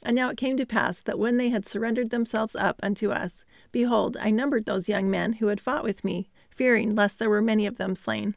And 0.04 0.16
now 0.16 0.30
it 0.30 0.38
came 0.38 0.58
to 0.58 0.66
pass 0.66 1.00
that 1.02 1.18
when 1.18 1.38
they 1.38 1.50
had 1.50 1.66
surrendered 1.66 2.10
themselves 2.10 2.56
up 2.56 2.80
unto 2.84 3.12
us, 3.12 3.46
behold, 3.72 4.18
I 4.20 4.32
numbered 4.32 4.66
those 4.66 4.90
young 4.90 5.10
men 5.10 5.34
who 5.34 5.48
had 5.48 5.62
fought 5.62 5.86
with 5.86 6.04
me, 6.04 6.30
fearing 6.52 6.94
lest 6.94 7.20
there 7.20 7.30
were 7.30 7.42
many 7.42 7.66
of 7.66 7.78
them 7.78 7.96
slain. 7.96 8.36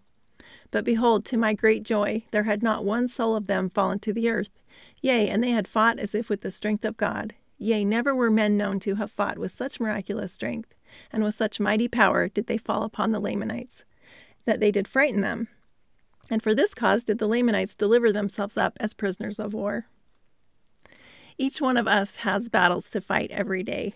But 0.72 0.84
behold, 0.84 1.24
to 1.26 1.36
my 1.36 1.52
great 1.54 1.84
joy, 1.84 2.24
there 2.32 2.44
had 2.44 2.62
not 2.62 2.84
one 2.84 3.06
soul 3.06 3.36
of 3.36 3.46
them 3.46 3.70
fallen 3.70 4.00
to 4.00 4.12
the 4.12 4.28
earth. 4.28 4.50
Yea, 5.00 5.28
and 5.28 5.44
they 5.44 5.50
had 5.50 5.68
fought 5.68 6.00
as 6.00 6.14
if 6.14 6.28
with 6.28 6.40
the 6.40 6.50
strength 6.50 6.84
of 6.84 6.96
God. 6.96 7.34
Yea, 7.58 7.84
never 7.84 8.14
were 8.14 8.30
men 8.30 8.56
known 8.56 8.80
to 8.80 8.96
have 8.96 9.12
fought 9.12 9.38
with 9.38 9.52
such 9.52 9.78
miraculous 9.78 10.32
strength, 10.32 10.74
and 11.12 11.22
with 11.22 11.34
such 11.34 11.60
mighty 11.60 11.86
power 11.86 12.26
did 12.26 12.46
they 12.46 12.56
fall 12.56 12.82
upon 12.82 13.12
the 13.12 13.20
Lamanites, 13.20 13.84
that 14.46 14.60
they 14.60 14.72
did 14.72 14.88
frighten 14.88 15.20
them. 15.20 15.46
And 16.30 16.42
for 16.42 16.54
this 16.54 16.74
cause 16.74 17.04
did 17.04 17.18
the 17.18 17.28
Lamanites 17.28 17.74
deliver 17.74 18.10
themselves 18.10 18.56
up 18.56 18.78
as 18.80 18.94
prisoners 18.94 19.38
of 19.38 19.52
war. 19.52 19.86
Each 21.36 21.60
one 21.60 21.76
of 21.76 21.86
us 21.86 22.16
has 22.16 22.48
battles 22.48 22.88
to 22.90 23.00
fight 23.00 23.30
every 23.30 23.62
day. 23.62 23.94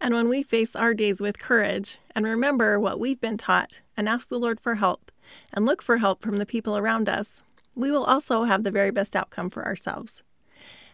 And 0.00 0.14
when 0.14 0.28
we 0.28 0.42
face 0.42 0.74
our 0.74 0.94
days 0.94 1.20
with 1.20 1.38
courage 1.38 1.98
and 2.14 2.24
remember 2.24 2.80
what 2.80 2.98
we've 2.98 3.20
been 3.20 3.36
taught 3.36 3.80
and 3.96 4.08
ask 4.08 4.28
the 4.28 4.38
Lord 4.38 4.60
for 4.60 4.76
help, 4.76 5.10
and 5.52 5.64
look 5.64 5.82
for 5.82 5.98
help 5.98 6.22
from 6.22 6.36
the 6.36 6.46
people 6.46 6.76
around 6.76 7.08
us, 7.08 7.42
we 7.74 7.90
will 7.90 8.04
also 8.04 8.44
have 8.44 8.62
the 8.62 8.70
very 8.70 8.90
best 8.90 9.16
outcome 9.16 9.50
for 9.50 9.64
ourselves. 9.64 10.22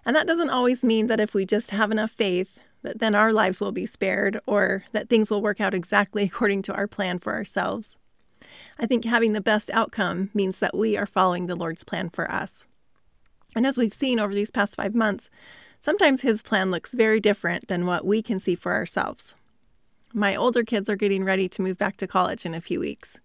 And 0.05 0.17
that 0.17 0.27
doesn't 0.27 0.51
always 0.51 0.83
mean 0.83 1.09
that 1.09 1.21
if 1.21 1.35
we 1.35 1.45
just 1.45 1.71
have 1.71 1.91
enough 1.91 2.11
faith, 2.11 2.59
that 2.83 2.99
then 2.99 3.15
our 3.15 3.33
lives 3.33 3.61
will 3.61 3.73
be 3.73 3.87
spared 3.87 4.41
or 4.47 4.85
that 4.93 5.09
things 5.09 5.31
will 5.31 5.43
work 5.43 5.61
out 5.61 5.75
exactly 5.75 6.23
according 6.27 6.63
to 6.63 6.75
our 6.75 6.87
plan 6.87 7.19
for 7.19 7.35
ourselves. 7.35 7.97
I 8.79 8.87
think 8.87 9.05
having 9.05 9.33
the 9.33 9.41
best 9.41 9.71
outcome 9.71 10.31
means 10.33 10.59
that 10.59 10.77
we 10.77 10.97
are 10.97 11.07
following 11.07 11.47
the 11.47 11.55
Lord's 11.55 11.85
plan 11.85 12.09
for 12.09 12.31
us. 12.31 12.65
And 13.55 13.67
as 13.67 13.77
we've 13.77 13.95
seen 13.95 14.19
over 14.19 14.35
these 14.35 14.51
past 14.51 14.77
five 14.77 14.95
months, 14.95 15.29
sometimes 15.81 16.23
His 16.23 16.41
plan 16.41 16.71
looks 16.71 16.95
very 16.95 17.21
different 17.21 17.69
than 17.69 17.87
what 17.87 18.07
we 18.07 18.23
can 18.23 18.41
see 18.41 18.55
for 18.55 18.73
ourselves. 18.73 19.35
My 20.13 20.35
older 20.35 20.65
kids 20.65 20.89
are 20.89 20.97
getting 20.97 21.23
ready 21.23 21.49
to 21.49 21.63
move 21.63 21.79
back 21.79 21.97
to 21.99 22.07
college 22.07 22.45
in 22.45 22.55
a 22.55 22.61
few 22.61 22.81
weeks. 22.81 23.19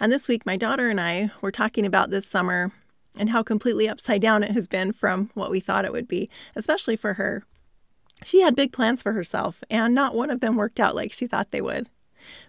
And 0.00 0.12
this 0.12 0.28
week, 0.28 0.46
my 0.46 0.56
daughter 0.56 0.88
and 0.88 1.00
I 1.00 1.30
were 1.40 1.50
talking 1.50 1.84
about 1.84 2.10
this 2.10 2.26
summer 2.26 2.72
and 3.16 3.30
how 3.30 3.42
completely 3.42 3.88
upside 3.88 4.20
down 4.20 4.42
it 4.44 4.52
has 4.52 4.68
been 4.68 4.92
from 4.92 5.30
what 5.34 5.50
we 5.50 5.60
thought 5.60 5.84
it 5.84 5.92
would 5.92 6.06
be, 6.06 6.30
especially 6.54 6.96
for 6.96 7.14
her. 7.14 7.44
She 8.22 8.42
had 8.42 8.56
big 8.56 8.72
plans 8.72 9.02
for 9.02 9.12
herself, 9.12 9.62
and 9.70 9.94
not 9.94 10.14
one 10.14 10.30
of 10.30 10.40
them 10.40 10.56
worked 10.56 10.80
out 10.80 10.94
like 10.94 11.12
she 11.12 11.26
thought 11.26 11.50
they 11.50 11.60
would. 11.60 11.88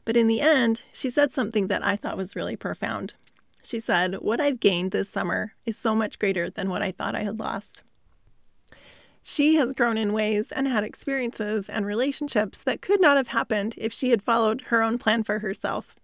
But 0.05 0.17
in 0.17 0.27
the 0.27 0.41
end, 0.41 0.81
she 0.91 1.09
said 1.09 1.33
something 1.33 1.67
that 1.67 1.85
I 1.85 1.95
thought 1.95 2.17
was 2.17 2.35
really 2.35 2.55
profound. 2.55 3.13
She 3.63 3.79
said, 3.79 4.15
What 4.15 4.41
I've 4.41 4.59
gained 4.59 4.91
this 4.91 5.09
summer 5.09 5.53
is 5.65 5.77
so 5.77 5.95
much 5.95 6.19
greater 6.19 6.49
than 6.49 6.69
what 6.69 6.81
I 6.81 6.91
thought 6.91 7.15
I 7.15 7.23
had 7.23 7.39
lost. 7.39 7.83
She 9.21 9.55
has 9.55 9.73
grown 9.73 9.97
in 9.97 10.13
ways 10.13 10.51
and 10.51 10.67
had 10.67 10.83
experiences 10.83 11.69
and 11.69 11.85
relationships 11.85 12.59
that 12.59 12.81
could 12.81 13.01
not 13.01 13.17
have 13.17 13.27
happened 13.29 13.75
if 13.77 13.93
she 13.93 14.09
had 14.09 14.23
followed 14.23 14.61
her 14.67 14.81
own 14.81 14.97
plan 14.97 15.23
for 15.23 15.39
herself. 15.39 15.95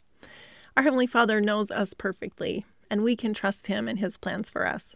Our 0.77 0.83
Heavenly 0.83 1.07
Father 1.07 1.39
knows 1.39 1.71
us 1.71 1.93
perfectly, 1.93 2.65
and 2.91 3.01
we 3.01 3.15
can 3.15 3.33
trust 3.33 3.67
Him 3.67 3.87
and 3.87 3.99
His 3.99 4.17
plans 4.17 4.49
for 4.49 4.67
us. 4.67 4.95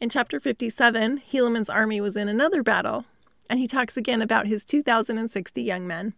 In 0.00 0.08
chapter 0.08 0.40
57, 0.40 1.18
Helaman's 1.18 1.68
army 1.68 2.00
was 2.00 2.16
in 2.16 2.28
another 2.28 2.62
battle, 2.62 3.04
and 3.50 3.58
he 3.58 3.66
talks 3.66 3.96
again 3.96 4.22
about 4.22 4.46
his 4.46 4.64
2,060 4.64 5.62
young 5.62 5.86
men. 5.86 6.14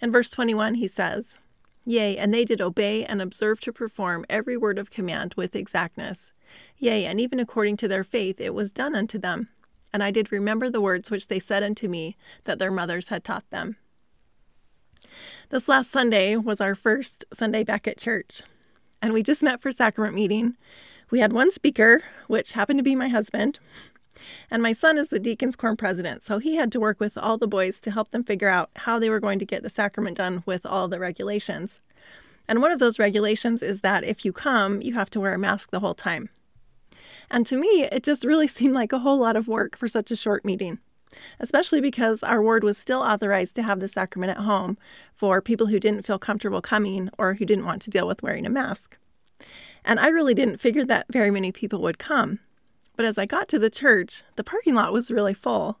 In 0.00 0.12
verse 0.12 0.30
21, 0.30 0.74
he 0.74 0.88
says, 0.88 1.36
Yea, 1.84 2.16
and 2.16 2.34
they 2.34 2.44
did 2.44 2.60
obey 2.60 3.04
and 3.04 3.22
observe 3.22 3.60
to 3.60 3.72
perform 3.72 4.26
every 4.28 4.56
word 4.56 4.78
of 4.78 4.90
command 4.90 5.34
with 5.36 5.56
exactness. 5.56 6.32
Yea, 6.78 7.06
and 7.06 7.20
even 7.20 7.40
according 7.40 7.76
to 7.78 7.88
their 7.88 8.04
faith 8.04 8.40
it 8.40 8.54
was 8.54 8.72
done 8.72 8.94
unto 8.94 9.18
them. 9.18 9.48
And 9.92 10.02
I 10.02 10.10
did 10.10 10.30
remember 10.30 10.68
the 10.68 10.80
words 10.80 11.10
which 11.10 11.28
they 11.28 11.40
said 11.40 11.62
unto 11.62 11.88
me 11.88 12.16
that 12.44 12.58
their 12.58 12.70
mothers 12.70 13.08
had 13.08 13.24
taught 13.24 13.48
them. 13.50 13.76
This 15.50 15.68
last 15.68 15.90
Sunday 15.90 16.36
was 16.36 16.60
our 16.60 16.74
first 16.74 17.24
Sunday 17.32 17.64
back 17.64 17.88
at 17.88 17.98
church, 17.98 18.42
and 19.02 19.12
we 19.12 19.22
just 19.22 19.42
met 19.42 19.60
for 19.60 19.72
sacrament 19.72 20.14
meeting. 20.14 20.56
We 21.10 21.20
had 21.20 21.32
one 21.32 21.50
speaker, 21.50 22.02
which 22.28 22.52
happened 22.52 22.78
to 22.78 22.84
be 22.84 22.94
my 22.94 23.08
husband, 23.08 23.58
and 24.50 24.62
my 24.62 24.72
son 24.72 24.98
is 24.98 25.08
the 25.08 25.18
deacon's 25.18 25.56
quorum 25.56 25.76
president, 25.76 26.22
so 26.22 26.38
he 26.38 26.56
had 26.56 26.70
to 26.72 26.80
work 26.80 27.00
with 27.00 27.16
all 27.16 27.38
the 27.38 27.46
boys 27.46 27.80
to 27.80 27.90
help 27.90 28.10
them 28.10 28.24
figure 28.24 28.48
out 28.48 28.70
how 28.76 28.98
they 28.98 29.10
were 29.10 29.20
going 29.20 29.38
to 29.38 29.44
get 29.44 29.62
the 29.62 29.70
sacrament 29.70 30.16
done 30.16 30.42
with 30.46 30.64
all 30.66 30.88
the 30.88 31.00
regulations. 31.00 31.80
And 32.48 32.60
one 32.60 32.72
of 32.72 32.78
those 32.78 32.98
regulations 32.98 33.62
is 33.62 33.80
that 33.80 34.04
if 34.04 34.24
you 34.24 34.32
come, 34.32 34.82
you 34.82 34.94
have 34.94 35.10
to 35.10 35.20
wear 35.20 35.34
a 35.34 35.38
mask 35.38 35.70
the 35.70 35.80
whole 35.80 35.94
time. 35.94 36.30
And 37.30 37.46
to 37.46 37.56
me, 37.56 37.84
it 37.90 38.02
just 38.02 38.24
really 38.24 38.48
seemed 38.56 38.74
like 38.74 38.92
a 38.92 38.98
whole 38.98 39.18
lot 39.18 39.36
of 39.36 39.48
work 39.48 39.76
for 39.76 39.88
such 39.88 40.10
a 40.10 40.16
short 40.16 40.44
meeting, 40.44 40.78
especially 41.38 41.80
because 41.80 42.22
our 42.22 42.42
ward 42.42 42.64
was 42.64 42.78
still 42.78 43.00
authorized 43.00 43.54
to 43.56 43.62
have 43.62 43.80
the 43.80 43.88
sacrament 43.88 44.30
at 44.30 44.44
home 44.44 44.76
for 45.12 45.40
people 45.40 45.66
who 45.68 45.80
didn't 45.80 46.06
feel 46.06 46.18
comfortable 46.18 46.62
coming 46.62 47.10
or 47.18 47.34
who 47.34 47.44
didn't 47.44 47.66
want 47.66 47.82
to 47.82 47.90
deal 47.90 48.06
with 48.06 48.22
wearing 48.22 48.46
a 48.46 48.50
mask. 48.50 48.96
And 49.84 49.98
I 49.98 50.08
really 50.08 50.34
didn't 50.34 50.58
figure 50.58 50.84
that 50.84 51.06
very 51.10 51.30
many 51.30 51.52
people 51.52 51.80
would 51.82 51.98
come. 51.98 52.40
But 52.96 53.06
as 53.06 53.16
I 53.16 53.26
got 53.26 53.48
to 53.48 53.58
the 53.58 53.70
church, 53.70 54.22
the 54.36 54.44
parking 54.44 54.74
lot 54.74 54.92
was 54.92 55.10
really 55.10 55.34
full. 55.34 55.78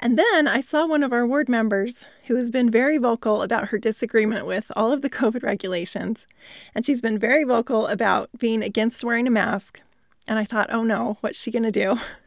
And 0.00 0.18
then 0.18 0.48
I 0.48 0.60
saw 0.60 0.84
one 0.84 1.04
of 1.04 1.12
our 1.12 1.24
ward 1.24 1.48
members 1.48 2.04
who 2.26 2.34
has 2.34 2.50
been 2.50 2.68
very 2.68 2.98
vocal 2.98 3.42
about 3.42 3.68
her 3.68 3.78
disagreement 3.78 4.46
with 4.46 4.72
all 4.74 4.92
of 4.92 5.02
the 5.02 5.10
COVID 5.20 5.44
regulations. 5.44 6.26
And 6.74 6.84
she's 6.84 7.00
been 7.00 7.18
very 7.18 7.44
vocal 7.44 7.86
about 7.86 8.28
being 8.36 8.62
against 8.62 9.04
wearing 9.04 9.28
a 9.28 9.30
mask. 9.30 9.80
And 10.26 10.38
I 10.38 10.44
thought, 10.44 10.72
oh 10.72 10.82
no, 10.82 11.18
what's 11.20 11.38
she 11.38 11.52
going 11.52 11.62
to 11.62 11.70
do? 11.70 11.98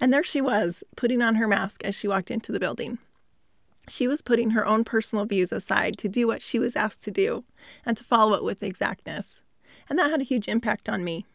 And 0.00 0.12
there 0.12 0.22
she 0.22 0.40
was, 0.40 0.82
putting 0.96 1.22
on 1.22 1.36
her 1.36 1.46
mask 1.46 1.84
as 1.84 1.94
she 1.94 2.08
walked 2.08 2.30
into 2.30 2.52
the 2.52 2.60
building. 2.60 2.98
She 3.88 4.08
was 4.08 4.22
putting 4.22 4.50
her 4.50 4.66
own 4.66 4.84
personal 4.84 5.24
views 5.24 5.52
aside 5.52 5.98
to 5.98 6.08
do 6.08 6.26
what 6.26 6.42
she 6.42 6.58
was 6.58 6.76
asked 6.76 7.04
to 7.04 7.10
do 7.10 7.44
and 7.84 7.96
to 7.96 8.04
follow 8.04 8.34
it 8.34 8.44
with 8.44 8.62
exactness. 8.62 9.42
And 9.88 9.98
that 9.98 10.10
had 10.10 10.20
a 10.20 10.24
huge 10.24 10.48
impact 10.48 10.88
on 10.88 11.04
me. 11.04 11.26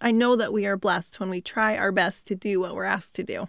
I 0.00 0.10
know 0.10 0.36
that 0.36 0.52
we 0.52 0.66
are 0.66 0.76
blessed 0.76 1.18
when 1.18 1.30
we 1.30 1.40
try 1.40 1.76
our 1.76 1.90
best 1.90 2.26
to 2.28 2.34
do 2.34 2.60
what 2.60 2.74
we're 2.74 2.84
asked 2.84 3.16
to 3.16 3.24
do. 3.24 3.48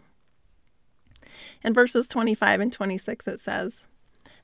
In 1.64 1.74
verses 1.74 2.08
25 2.08 2.62
and 2.62 2.74
26, 2.74 3.28
it 3.28 3.40
says, 3.40 3.84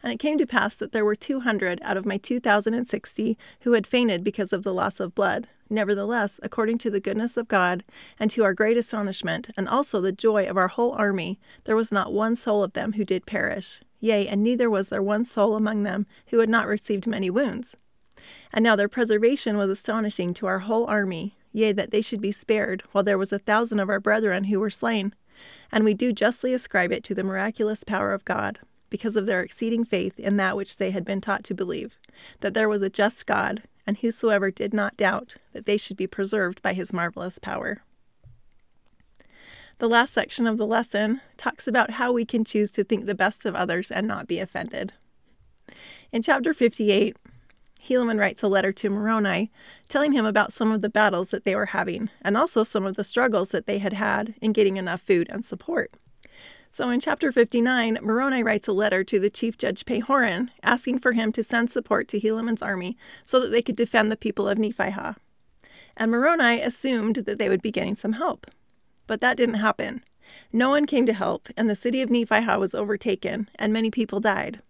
And 0.04 0.12
it 0.12 0.20
came 0.20 0.38
to 0.38 0.48
pass 0.48 0.76
that 0.76 0.92
there 0.92 1.06
were 1.06 1.16
200 1.16 1.80
out 1.84 1.98
of 1.98 2.06
my 2.06 2.18
2,060 2.18 3.38
who 3.62 3.74
had 3.74 3.86
fainted 3.86 4.24
because 4.24 4.52
of 4.52 4.64
the 4.64 4.74
loss 4.74 5.00
of 5.00 5.16
blood. 5.16 5.48
Nevertheless, 5.70 6.40
according 6.44 6.80
to 6.80 6.90
the 6.90 7.00
goodness 7.00 7.38
of 7.38 7.48
God, 7.48 7.84
and 8.20 8.30
to 8.32 8.44
our 8.44 8.54
great 8.54 8.78
astonishment, 8.78 9.50
and 9.56 9.70
also 9.70 10.02
the 10.02 10.12
joy 10.12 10.46
of 10.46 10.58
our 10.58 10.68
whole 10.68 10.92
army, 10.92 11.40
there 11.64 11.78
was 11.78 11.92
not 11.92 12.12
one 12.12 12.36
soul 12.36 12.62
of 12.62 12.74
them 12.74 12.94
who 12.94 13.06
did 13.06 13.26
perish. 13.26 13.82
Yea, 14.02 14.28
and 14.28 14.44
neither 14.44 14.70
was 14.70 14.90
there 14.90 15.02
one 15.02 15.24
soul 15.24 15.56
among 15.56 15.84
them 15.84 16.08
who 16.28 16.40
had 16.40 16.50
not 16.50 16.68
received 16.68 17.08
many 17.08 17.30
wounds. 17.30 17.76
And 18.52 18.64
now 18.64 18.76
their 18.76 18.90
preservation 18.90 19.58
was 19.58 19.70
astonishing 19.70 20.34
to 20.36 20.48
our 20.48 20.60
whole 20.60 20.86
army, 20.88 21.38
yea, 21.54 21.72
that 21.72 21.92
they 21.92 22.02
should 22.02 22.22
be 22.22 22.32
spared, 22.32 22.84
while 22.92 23.04
there 23.04 23.18
was 23.18 23.32
a 23.32 23.40
thousand 23.40 23.80
of 23.80 23.90
our 23.90 24.00
brethren 24.00 24.46
who 24.46 24.60
were 24.60 24.70
slain. 24.70 25.16
And 25.72 25.86
we 25.86 25.94
do 25.94 26.12
justly 26.12 26.54
ascribe 26.54 26.92
it 26.92 27.04
to 27.06 27.16
the 27.16 27.24
miraculous 27.24 27.84
power 27.84 28.14
of 28.14 28.26
God, 28.26 28.60
because 28.92 29.16
of 29.16 29.26
their 29.26 29.42
exceeding 29.42 29.84
faith 29.84 30.20
in 30.20 30.38
that 30.38 30.56
which 30.56 30.78
they 30.78 30.92
had 30.92 31.04
been 31.04 31.22
taught 31.22 31.44
to 31.46 31.56
believe, 31.56 31.98
that 32.42 32.54
there 32.54 32.70
was 32.70 32.84
a 32.84 32.90
just 32.90 33.26
God, 33.26 33.64
and 33.88 33.98
whosoever 33.98 34.52
did 34.52 34.72
not 34.72 34.98
doubt 34.98 35.38
that 35.54 35.66
they 35.66 35.78
should 35.78 35.98
be 35.98 36.06
preserved 36.06 36.62
by 36.62 36.74
his 36.74 36.94
marvelous 36.94 37.40
power. 37.40 37.82
The 39.80 39.90
last 39.90 40.14
section 40.14 40.46
of 40.46 40.60
the 40.60 40.68
lesson 40.68 41.22
talks 41.38 41.68
about 41.68 41.92
how 41.92 42.12
we 42.12 42.24
can 42.24 42.46
choose 42.46 42.72
to 42.74 42.84
think 42.84 43.08
the 43.08 43.16
best 43.16 43.48
of 43.48 43.56
others 43.56 43.90
and 43.90 44.08
not 44.08 44.28
be 44.28 44.38
offended. 44.38 44.94
In 46.12 46.22
chapter 46.22 46.54
58, 46.54 47.18
Helaman 47.84 48.20
writes 48.20 48.44
a 48.44 48.48
letter 48.48 48.72
to 48.74 48.90
Moroni 48.92 49.52
telling 49.88 50.12
him 50.12 50.26
about 50.26 50.54
some 50.54 50.72
of 50.72 50.82
the 50.82 50.90
battles 50.90 51.30
that 51.30 51.46
they 51.46 51.56
were 51.56 51.68
having 51.68 52.10
and 52.22 52.38
also 52.38 52.64
some 52.64 52.86
of 52.86 52.96
the 52.96 53.04
struggles 53.04 53.50
that 53.50 53.66
they 53.66 53.80
had 53.80 53.94
had 53.94 54.36
in 54.40 54.52
getting 54.52 54.78
enough 54.78 55.02
food 55.02 55.28
and 55.32 55.44
support. 55.44 55.92
So 56.74 56.90
in 56.90 57.02
chapter 57.02 57.34
59, 57.34 57.98
Moroni 58.02 58.44
writes 58.44 58.68
a 58.68 58.72
letter 58.72 59.04
to 59.04 59.20
the 59.20 59.30
chief 59.30 59.58
judge 59.58 59.84
Pahoran 59.84 60.50
asking 60.64 61.00
for 61.00 61.12
him 61.12 61.34
to 61.34 61.44
send 61.44 61.70
support 61.70 62.08
to 62.08 62.20
Helaman's 62.20 62.62
army 62.62 62.98
so 63.26 63.42
that 63.42 63.52
they 63.52 63.62
could 63.62 63.76
defend 63.76 64.10
the 64.10 64.16
people 64.16 64.48
of 64.48 64.58
Nephihah. 64.58 65.18
And 65.98 66.12
Moroni 66.12 66.62
assumed 66.62 67.16
that 67.16 67.38
they 67.38 67.50
would 67.50 67.62
be 67.62 67.72
getting 67.72 67.98
some 67.98 68.14
help. 68.14 68.48
But 69.06 69.20
that 69.20 69.36
didn't 69.36 69.56
happen. 69.56 70.06
No 70.54 70.70
one 70.70 70.86
came 70.86 71.06
to 71.06 71.14
help, 71.14 71.50
and 71.58 71.70
the 71.70 71.76
city 71.76 72.02
of 72.02 72.10
Nephihah 72.10 72.58
was 72.58 72.74
overtaken, 72.74 73.50
and 73.56 73.74
many 73.74 73.92
people 73.92 74.22
died. 74.22 74.62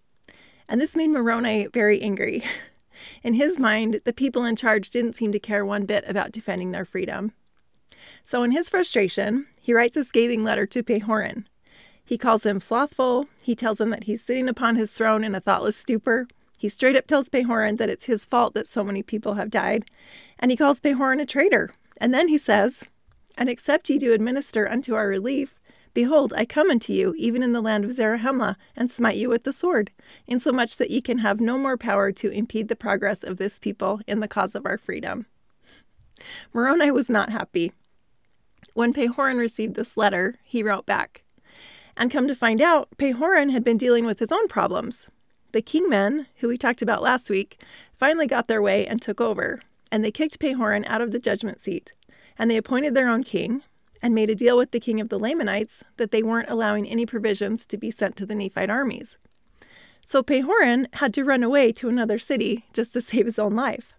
And 0.68 0.82
this 0.82 0.96
made 0.96 1.10
Moroni 1.10 1.68
very 1.68 2.02
angry. 2.02 2.44
In 3.24 3.36
his 3.36 3.60
mind, 3.60 4.02
the 4.06 4.14
people 4.14 4.44
in 4.44 4.56
charge 4.56 4.90
didn't 4.90 5.14
seem 5.14 5.32
to 5.32 5.40
care 5.40 5.66
one 5.66 5.86
bit 5.86 6.04
about 6.08 6.32
defending 6.32 6.72
their 6.72 6.86
freedom. 6.86 7.32
So, 8.24 8.44
in 8.44 8.52
his 8.52 8.70
frustration, 8.70 9.48
he 9.60 9.74
writes 9.74 9.98
a 9.98 10.04
scathing 10.04 10.44
letter 10.44 10.68
to 10.68 10.84
Pahoran. 10.84 11.46
He 12.12 12.18
calls 12.18 12.46
him 12.46 12.60
slothful. 12.60 13.30
He 13.42 13.56
tells 13.56 13.80
him 13.80 13.90
that 13.92 14.04
he's 14.04 14.22
sitting 14.22 14.50
upon 14.50 14.76
his 14.76 14.92
throne 14.92 15.24
in 15.24 15.34
a 15.34 15.40
thoughtless 15.40 15.78
stupor. 15.78 16.28
He 16.58 16.68
straight 16.68 16.98
up 16.98 17.08
tells 17.08 17.30
Pahoran 17.30 17.78
that 17.78 17.90
it's 17.90 18.04
his 18.04 18.26
fault 18.26 18.54
that 18.54 18.68
so 18.68 18.84
many 18.84 19.02
people 19.02 19.36
have 19.36 19.50
died. 19.50 19.86
And 20.38 20.52
he 20.52 20.58
calls 20.58 20.82
Pahoran 20.82 21.22
a 21.22 21.26
traitor. 21.26 21.70
And 22.02 22.14
then 22.14 22.28
he 22.28 22.38
says, 22.38 22.84
And 23.38 23.48
except 23.48 23.90
ye 23.90 23.98
do 23.98 24.12
administer 24.12 24.70
unto 24.70 24.94
our 24.94 25.08
relief, 25.08 25.56
Behold, 25.94 26.34
I 26.36 26.44
come 26.44 26.70
unto 26.70 26.92
you, 26.92 27.16
even 27.18 27.42
in 27.42 27.54
the 27.54 27.62
land 27.62 27.86
of 27.86 27.92
Zarahemla, 27.92 28.58
and 28.76 28.92
smite 28.92 29.16
you 29.16 29.30
with 29.30 29.46
the 29.46 29.54
sword, 29.54 29.90
insomuch 30.28 30.76
that 30.76 30.92
ye 30.92 31.00
can 31.00 31.20
have 31.20 31.40
no 31.40 31.58
more 31.58 31.78
power 31.78 32.12
to 32.12 32.30
impede 32.30 32.68
the 32.68 32.76
progress 32.76 33.24
of 33.24 33.38
this 33.38 33.58
people 33.58 34.02
in 34.06 34.20
the 34.20 34.28
cause 34.28 34.54
of 34.54 34.66
our 34.66 34.78
freedom. 34.78 35.28
Moroni 36.52 36.92
was 36.92 37.10
not 37.10 37.30
happy. 37.30 37.72
When 38.74 38.92
Pahoran 38.92 39.40
received 39.40 39.76
this 39.76 39.96
letter, 39.96 40.36
he 40.44 40.62
wrote 40.62 40.86
back. 40.86 41.24
And 42.02 42.10
come 42.10 42.28
to 42.28 42.36
find 42.36 42.64
out, 42.64 42.90
Pahoran 42.98 43.52
had 43.52 43.64
been 43.64 43.78
dealing 43.78 44.08
with 44.08 44.18
his 44.18 44.32
own 44.32 44.48
problems. 44.48 45.06
The 45.52 45.62
kingmen, 45.62 46.26
who 46.38 46.48
we 46.48 46.58
talked 46.58 46.82
about 46.82 47.04
last 47.04 47.30
week, 47.30 47.62
finally 47.94 48.26
got 48.26 48.48
their 48.48 48.60
way 48.60 48.88
and 48.88 49.00
took 49.00 49.22
over, 49.22 49.62
and 49.92 50.04
they 50.04 50.10
kicked 50.10 50.40
Pahoran 50.40 50.84
out 50.88 51.02
of 51.02 51.12
the 51.12 51.20
judgment 51.20 51.62
seat. 51.62 51.92
And 52.40 52.50
they 52.50 52.58
appointed 52.58 52.96
their 52.96 53.08
own 53.08 53.24
king, 53.24 53.62
and 54.02 54.16
made 54.16 54.32
a 54.32 54.36
deal 54.36 54.58
with 54.58 54.72
the 54.72 54.80
king 54.80 55.00
of 55.00 55.10
the 55.10 55.20
Lamanites 55.20 55.84
that 55.98 56.10
they 56.10 56.24
weren't 56.24 56.50
allowing 56.50 56.88
any 56.88 57.06
provisions 57.06 57.68
to 57.68 57.78
be 57.78 57.92
sent 57.92 58.16
to 58.16 58.26
the 58.26 58.34
Nephite 58.34 58.72
armies. 58.72 59.20
So 60.04 60.24
Pahoran 60.24 60.88
had 60.94 61.14
to 61.14 61.24
run 61.24 61.44
away 61.44 61.72
to 61.74 61.88
another 61.88 62.18
city 62.18 62.66
just 62.74 62.94
to 62.94 63.02
save 63.02 63.28
his 63.28 63.38
own 63.38 63.56
life. 63.56 63.94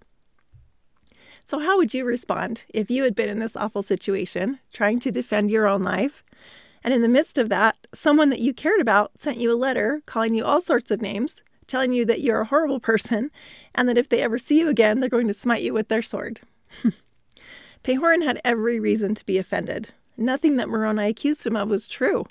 So, 1.44 1.60
how 1.60 1.76
would 1.76 1.94
you 1.94 2.04
respond 2.04 2.64
if 2.68 2.90
you 2.90 3.04
had 3.04 3.14
been 3.14 3.30
in 3.30 3.38
this 3.38 3.54
awful 3.54 3.82
situation, 3.82 4.58
trying 4.72 4.98
to 5.00 5.12
defend 5.12 5.52
your 5.52 5.68
own 5.68 5.84
life? 5.84 6.24
And 6.84 6.92
in 6.92 7.02
the 7.02 7.08
midst 7.08 7.38
of 7.38 7.48
that, 7.48 7.76
someone 7.94 8.30
that 8.30 8.40
you 8.40 8.52
cared 8.52 8.80
about 8.80 9.12
sent 9.18 9.38
you 9.38 9.52
a 9.52 9.56
letter 9.56 10.02
calling 10.06 10.34
you 10.34 10.44
all 10.44 10.60
sorts 10.60 10.90
of 10.90 11.00
names, 11.00 11.40
telling 11.66 11.92
you 11.92 12.04
that 12.06 12.20
you're 12.20 12.40
a 12.40 12.46
horrible 12.46 12.80
person, 12.80 13.30
and 13.74 13.88
that 13.88 13.98
if 13.98 14.08
they 14.08 14.20
ever 14.20 14.38
see 14.38 14.58
you 14.58 14.68
again, 14.68 15.00
they're 15.00 15.08
going 15.08 15.28
to 15.28 15.34
smite 15.34 15.62
you 15.62 15.72
with 15.72 15.88
their 15.88 16.02
sword. 16.02 16.40
Pahoran 17.84 18.24
had 18.24 18.40
every 18.44 18.78
reason 18.78 19.14
to 19.14 19.26
be 19.26 19.38
offended. 19.38 19.88
Nothing 20.16 20.56
that 20.56 20.68
Moroni 20.68 21.08
accused 21.08 21.46
him 21.46 21.56
of 21.56 21.68
was 21.68 21.88
true. 21.88 22.26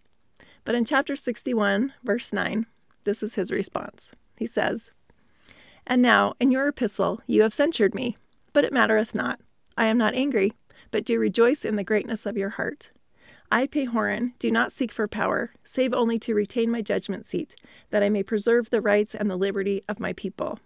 But 0.63 0.75
in 0.75 0.85
chapter 0.85 1.15
61, 1.15 1.93
verse 2.03 2.31
9, 2.31 2.65
this 3.03 3.23
is 3.23 3.35
his 3.35 3.51
response. 3.51 4.11
He 4.37 4.47
says, 4.47 4.91
And 5.87 6.01
now, 6.01 6.35
in 6.39 6.51
your 6.51 6.67
epistle, 6.67 7.21
you 7.25 7.41
have 7.41 7.53
censured 7.53 7.95
me, 7.95 8.15
but 8.53 8.63
it 8.63 8.73
mattereth 8.73 9.15
not. 9.15 9.39
I 9.77 9.85
am 9.85 9.97
not 9.97 10.13
angry, 10.13 10.53
but 10.91 11.05
do 11.05 11.19
rejoice 11.19 11.65
in 11.65 11.75
the 11.75 11.83
greatness 11.83 12.25
of 12.25 12.37
your 12.37 12.49
heart. 12.49 12.91
I, 13.53 13.67
Pahoran, 13.67 14.31
do 14.39 14.49
not 14.49 14.71
seek 14.71 14.93
for 14.93 15.09
power, 15.09 15.51
save 15.65 15.93
only 15.93 16.17
to 16.19 16.33
retain 16.33 16.71
my 16.71 16.81
judgment 16.81 17.27
seat, 17.27 17.55
that 17.89 18.01
I 18.01 18.07
may 18.07 18.23
preserve 18.23 18.69
the 18.69 18.79
rights 18.79 19.13
and 19.13 19.29
the 19.29 19.35
liberty 19.35 19.83
of 19.89 19.99
my 19.99 20.13
people. 20.13 20.59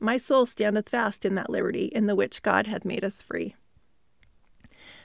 My 0.00 0.18
soul 0.18 0.44
standeth 0.44 0.88
fast 0.88 1.24
in 1.24 1.36
that 1.36 1.48
liberty 1.48 1.84
in 1.84 2.06
the 2.06 2.16
which 2.16 2.42
God 2.42 2.66
hath 2.66 2.84
made 2.84 3.04
us 3.04 3.22
free. 3.22 3.54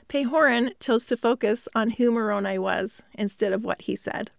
Pahoran 0.08 0.72
chose 0.80 1.06
to 1.06 1.16
focus 1.16 1.68
on 1.76 1.92
who 1.92 2.10
Moroni 2.10 2.58
was 2.58 3.04
instead 3.14 3.54
of 3.54 3.64
what 3.64 3.84
he 3.84 3.96
said. 3.96 4.32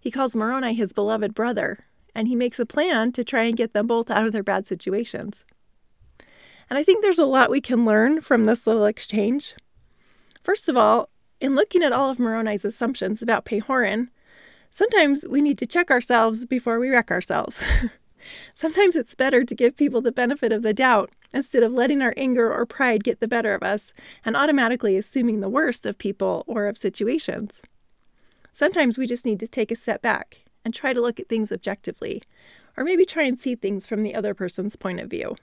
He 0.00 0.10
calls 0.10 0.34
Moroni 0.34 0.74
his 0.74 0.92
beloved 0.92 1.32
brother, 1.32 1.84
and 2.12 2.26
he 2.26 2.34
makes 2.34 2.58
a 2.58 2.66
plan 2.66 3.12
to 3.12 3.22
try 3.22 3.44
and 3.44 3.56
get 3.56 3.72
them 3.72 3.86
both 3.86 4.10
out 4.10 4.26
of 4.26 4.32
their 4.32 4.42
bad 4.42 4.66
situations. 4.66 5.44
And 6.68 6.76
I 6.76 6.82
think 6.82 7.02
there's 7.02 7.20
a 7.20 7.24
lot 7.24 7.50
we 7.50 7.60
can 7.60 7.84
learn 7.84 8.20
from 8.20 8.44
this 8.44 8.66
little 8.66 8.86
exchange. 8.86 9.54
First 10.42 10.68
of 10.68 10.76
all, 10.76 11.09
in 11.40 11.54
looking 11.54 11.82
at 11.82 11.92
all 11.92 12.10
of 12.10 12.18
Moroni's 12.18 12.64
assumptions 12.64 13.22
about 13.22 13.44
Pahoran, 13.44 14.08
sometimes 14.70 15.24
we 15.28 15.40
need 15.40 15.58
to 15.58 15.66
check 15.66 15.90
ourselves 15.90 16.44
before 16.44 16.78
we 16.78 16.90
wreck 16.90 17.10
ourselves. 17.10 17.62
sometimes 18.54 18.94
it's 18.94 19.14
better 19.14 19.44
to 19.44 19.54
give 19.54 19.76
people 19.76 20.00
the 20.00 20.12
benefit 20.12 20.52
of 20.52 20.62
the 20.62 20.74
doubt 20.74 21.10
instead 21.32 21.62
of 21.62 21.72
letting 21.72 22.02
our 22.02 22.14
anger 22.16 22.52
or 22.52 22.66
pride 22.66 23.04
get 23.04 23.20
the 23.20 23.28
better 23.28 23.54
of 23.54 23.62
us 23.62 23.92
and 24.24 24.36
automatically 24.36 24.96
assuming 24.96 25.40
the 25.40 25.48
worst 25.48 25.86
of 25.86 25.98
people 25.98 26.44
or 26.46 26.66
of 26.66 26.76
situations. 26.76 27.62
Sometimes 28.52 28.98
we 28.98 29.06
just 29.06 29.24
need 29.24 29.40
to 29.40 29.48
take 29.48 29.70
a 29.70 29.76
step 29.76 30.02
back 30.02 30.38
and 30.64 30.74
try 30.74 30.92
to 30.92 31.00
look 31.00 31.18
at 31.18 31.28
things 31.28 31.50
objectively, 31.50 32.22
or 32.76 32.84
maybe 32.84 33.04
try 33.04 33.24
and 33.24 33.40
see 33.40 33.54
things 33.54 33.86
from 33.86 34.02
the 34.02 34.14
other 34.14 34.34
person's 34.34 34.76
point 34.76 35.00
of 35.00 35.08
view. 35.08 35.36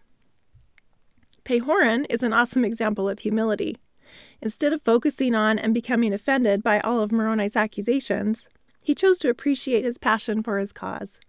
Pahoran 1.44 2.06
is 2.10 2.22
an 2.22 2.34
awesome 2.34 2.66
example 2.66 3.10
of 3.10 3.20
humility. 3.20 3.78
Instead 4.42 4.74
of 4.74 4.82
focusing 4.82 5.34
on 5.34 5.58
and 5.58 5.74
becoming 5.74 6.14
offended 6.14 6.64
by 6.64 6.80
all 6.80 7.02
of 7.02 7.12
Moroni's 7.12 7.56
accusations, 7.56 8.48
he 8.84 8.96
chose 8.96 9.20
to 9.20 9.30
appreciate 9.30 9.84
his 9.84 9.98
passion 9.98 10.44
for 10.44 10.60
his 10.60 10.72
cause. 10.72 11.20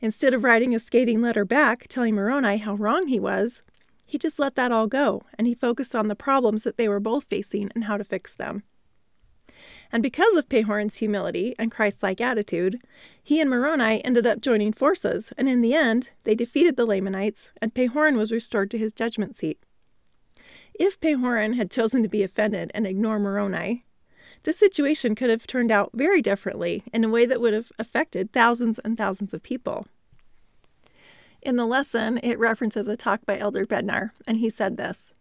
Instead 0.00 0.34
of 0.34 0.44
writing 0.44 0.74
a 0.74 0.78
scathing 0.80 1.22
letter 1.22 1.44
back 1.44 1.86
telling 1.88 2.14
Moroni 2.14 2.58
how 2.58 2.74
wrong 2.74 3.06
he 3.06 3.18
was, 3.18 3.62
he 4.06 4.18
just 4.18 4.38
let 4.38 4.54
that 4.54 4.70
all 4.70 4.86
go 4.86 5.22
and 5.38 5.46
he 5.46 5.54
focused 5.54 5.96
on 5.96 6.08
the 6.08 6.14
problems 6.14 6.62
that 6.62 6.76
they 6.76 6.88
were 6.88 7.00
both 7.00 7.24
facing 7.24 7.70
and 7.74 7.84
how 7.84 7.96
to 7.96 8.04
fix 8.04 8.32
them. 8.34 8.62
And 9.90 10.02
because 10.02 10.36
of 10.36 10.48
Pahoran's 10.48 10.96
humility 10.96 11.54
and 11.58 11.70
Christ 11.70 12.02
like 12.02 12.20
attitude, 12.20 12.80
he 13.22 13.40
and 13.40 13.48
Moroni 13.48 14.04
ended 14.04 14.26
up 14.26 14.40
joining 14.40 14.72
forces, 14.72 15.32
and 15.38 15.48
in 15.48 15.60
the 15.60 15.74
end, 15.74 16.10
they 16.24 16.34
defeated 16.34 16.76
the 16.76 16.84
Lamanites, 16.84 17.50
and 17.62 17.72
Pahoran 17.72 18.16
was 18.16 18.32
restored 18.32 18.70
to 18.72 18.78
his 18.78 18.92
judgment 18.92 19.36
seat. 19.36 19.58
If 20.74 20.98
Pahoran 21.00 21.54
had 21.54 21.70
chosen 21.70 22.02
to 22.02 22.08
be 22.08 22.24
offended 22.24 22.72
and 22.74 22.86
ignore 22.86 23.20
Moroni, 23.20 23.82
this 24.42 24.58
situation 24.58 25.14
could 25.14 25.30
have 25.30 25.46
turned 25.46 25.70
out 25.70 25.90
very 25.94 26.20
differently 26.20 26.82
in 26.92 27.04
a 27.04 27.08
way 27.08 27.26
that 27.26 27.40
would 27.40 27.54
have 27.54 27.70
affected 27.78 28.32
thousands 28.32 28.80
and 28.80 28.98
thousands 28.98 29.32
of 29.32 29.42
people. 29.42 29.86
In 31.40 31.56
the 31.56 31.66
lesson, 31.66 32.18
it 32.22 32.38
references 32.38 32.88
a 32.88 32.96
talk 32.96 33.24
by 33.24 33.38
Elder 33.38 33.66
Bednar, 33.66 34.10
and 34.26 34.38
he 34.38 34.50
said 34.50 34.76
this 34.76 35.12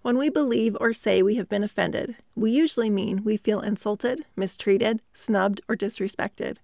When 0.00 0.16
we 0.16 0.30
believe 0.30 0.76
or 0.80 0.94
say 0.94 1.22
we 1.22 1.36
have 1.36 1.48
been 1.48 1.64
offended, 1.64 2.16
we 2.34 2.50
usually 2.50 2.88
mean 2.88 3.22
we 3.22 3.36
feel 3.36 3.60
insulted, 3.60 4.24
mistreated, 4.34 5.02
snubbed, 5.12 5.60
or 5.68 5.76
disrespected. 5.76 6.56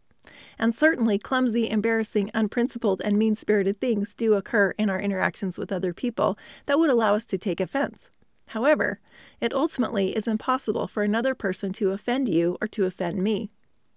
And 0.59 0.75
certainly, 0.75 1.19
clumsy, 1.19 1.69
embarrassing, 1.69 2.31
unprincipled, 2.35 3.01
and 3.05 3.19
mean 3.19 3.37
spirited 3.37 3.81
things 3.81 4.15
do 4.15 4.35
occur 4.35 4.71
in 4.79 4.91
our 4.91 5.01
interactions 5.01 5.59
with 5.59 5.73
other 5.73 5.93
people 5.93 6.39
that 6.67 6.79
would 6.79 6.91
allow 6.91 7.15
us 7.15 7.25
to 7.27 7.39
take 7.39 7.61
offense. 7.61 8.09
However, 8.49 9.01
it 9.41 9.53
ultimately 9.53 10.17
is 10.17 10.27
impossible 10.27 10.87
for 10.87 11.03
another 11.03 11.35
person 11.35 11.73
to 11.75 11.91
offend 11.91 12.29
you 12.29 12.57
or 12.61 12.69
to 12.69 12.85
offend 12.85 13.23
me. 13.23 13.51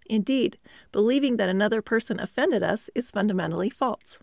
Indeed, 0.08 0.58
believing 0.92 1.38
that 1.38 1.50
another 1.50 1.82
person 1.82 2.20
offended 2.20 2.64
us 2.64 2.90
is 2.96 3.12
fundamentally 3.12 3.70
false. 3.70 4.18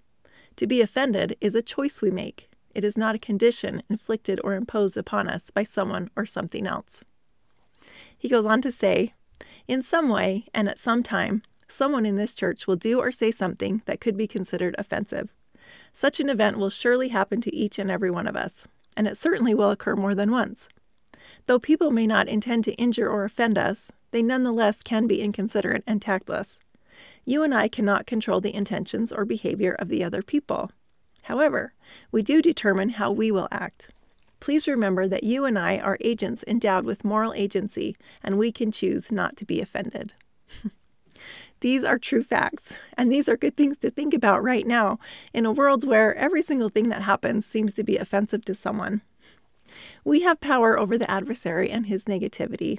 To 0.56 0.66
be 0.66 0.80
offended 0.80 1.36
is 1.40 1.54
a 1.54 1.62
choice 1.62 2.02
we 2.02 2.10
make. 2.10 2.48
It 2.74 2.82
is 2.82 2.96
not 2.96 3.14
a 3.14 3.20
condition 3.20 3.82
inflicted 3.88 4.40
or 4.42 4.54
imposed 4.54 4.96
upon 4.96 5.28
us 5.28 5.50
by 5.50 5.62
someone 5.64 6.10
or 6.16 6.26
something 6.26 6.66
else. 6.66 7.02
He 8.18 8.28
goes 8.28 8.44
on 8.44 8.60
to 8.62 8.72
say, 8.72 9.12
In 9.68 9.82
some 9.82 10.08
way 10.08 10.46
and 10.52 10.68
at 10.68 10.78
some 10.78 11.02
time, 11.02 11.42
someone 11.68 12.06
in 12.06 12.16
this 12.16 12.34
church 12.34 12.66
will 12.66 12.76
do 12.76 13.00
or 13.00 13.10
say 13.10 13.30
something 13.30 13.82
that 13.86 14.00
could 14.00 14.16
be 14.16 14.26
considered 14.26 14.74
offensive. 14.78 15.32
Such 15.92 16.20
an 16.20 16.28
event 16.28 16.58
will 16.58 16.70
surely 16.70 17.08
happen 17.08 17.40
to 17.40 17.54
each 17.54 17.78
and 17.78 17.90
every 17.90 18.10
one 18.10 18.26
of 18.26 18.36
us, 18.36 18.66
and 18.96 19.06
it 19.06 19.16
certainly 19.16 19.54
will 19.54 19.70
occur 19.70 19.96
more 19.96 20.14
than 20.14 20.30
once. 20.30 20.68
Though 21.46 21.58
people 21.58 21.90
may 21.90 22.06
not 22.06 22.28
intend 22.28 22.64
to 22.64 22.74
injure 22.74 23.08
or 23.08 23.24
offend 23.24 23.56
us, 23.56 23.90
they 24.10 24.22
nonetheless 24.22 24.82
can 24.82 25.06
be 25.06 25.22
inconsiderate 25.22 25.84
and 25.86 26.02
tactless. 26.02 26.58
You 27.24 27.42
and 27.42 27.54
I 27.54 27.68
cannot 27.68 28.06
control 28.06 28.40
the 28.40 28.54
intentions 28.54 29.12
or 29.12 29.24
behavior 29.24 29.74
of 29.74 29.88
the 29.88 30.04
other 30.04 30.22
people. 30.22 30.70
However, 31.24 31.72
we 32.12 32.22
do 32.22 32.40
determine 32.40 32.90
how 32.90 33.10
we 33.10 33.30
will 33.30 33.48
act. 33.50 33.90
Please 34.38 34.68
remember 34.68 35.08
that 35.08 35.24
you 35.24 35.44
and 35.44 35.58
I 35.58 35.78
are 35.78 35.98
agents 36.00 36.44
endowed 36.46 36.84
with 36.84 37.04
moral 37.04 37.32
agency, 37.32 37.96
and 38.22 38.38
we 38.38 38.52
can 38.52 38.70
choose 38.70 39.10
not 39.10 39.36
to 39.38 39.44
be 39.44 39.60
offended. 39.60 40.14
these 41.60 41.84
are 41.84 41.98
true 41.98 42.22
facts, 42.22 42.72
and 42.96 43.10
these 43.10 43.28
are 43.28 43.36
good 43.36 43.56
things 43.56 43.78
to 43.78 43.90
think 43.90 44.14
about 44.14 44.42
right 44.42 44.66
now 44.66 44.98
in 45.32 45.46
a 45.46 45.52
world 45.52 45.84
where 45.84 46.14
every 46.14 46.42
single 46.42 46.68
thing 46.68 46.88
that 46.88 47.02
happens 47.02 47.46
seems 47.46 47.72
to 47.74 47.84
be 47.84 47.96
offensive 47.96 48.44
to 48.44 48.54
someone. 48.54 49.02
We 50.04 50.22
have 50.22 50.40
power 50.40 50.78
over 50.78 50.96
the 50.96 51.10
adversary 51.10 51.70
and 51.70 51.86
his 51.86 52.04
negativity, 52.04 52.78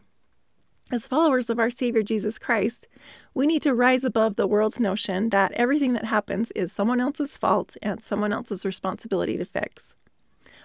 as 0.89 1.05
followers 1.05 1.49
of 1.49 1.59
our 1.59 1.69
Savior 1.69 2.01
Jesus 2.01 2.39
Christ, 2.39 2.87
we 3.33 3.45
need 3.45 3.61
to 3.63 3.73
rise 3.73 4.05
above 4.05 4.37
the 4.37 4.47
world's 4.47 4.79
notion 4.79 5.29
that 5.29 5.51
everything 5.51 5.91
that 5.93 6.05
happens 6.05 6.49
is 6.51 6.71
someone 6.71 7.01
else's 7.01 7.37
fault 7.37 7.75
and 7.81 8.01
someone 8.01 8.31
else's 8.31 8.65
responsibility 8.65 9.35
to 9.37 9.43
fix. 9.43 9.93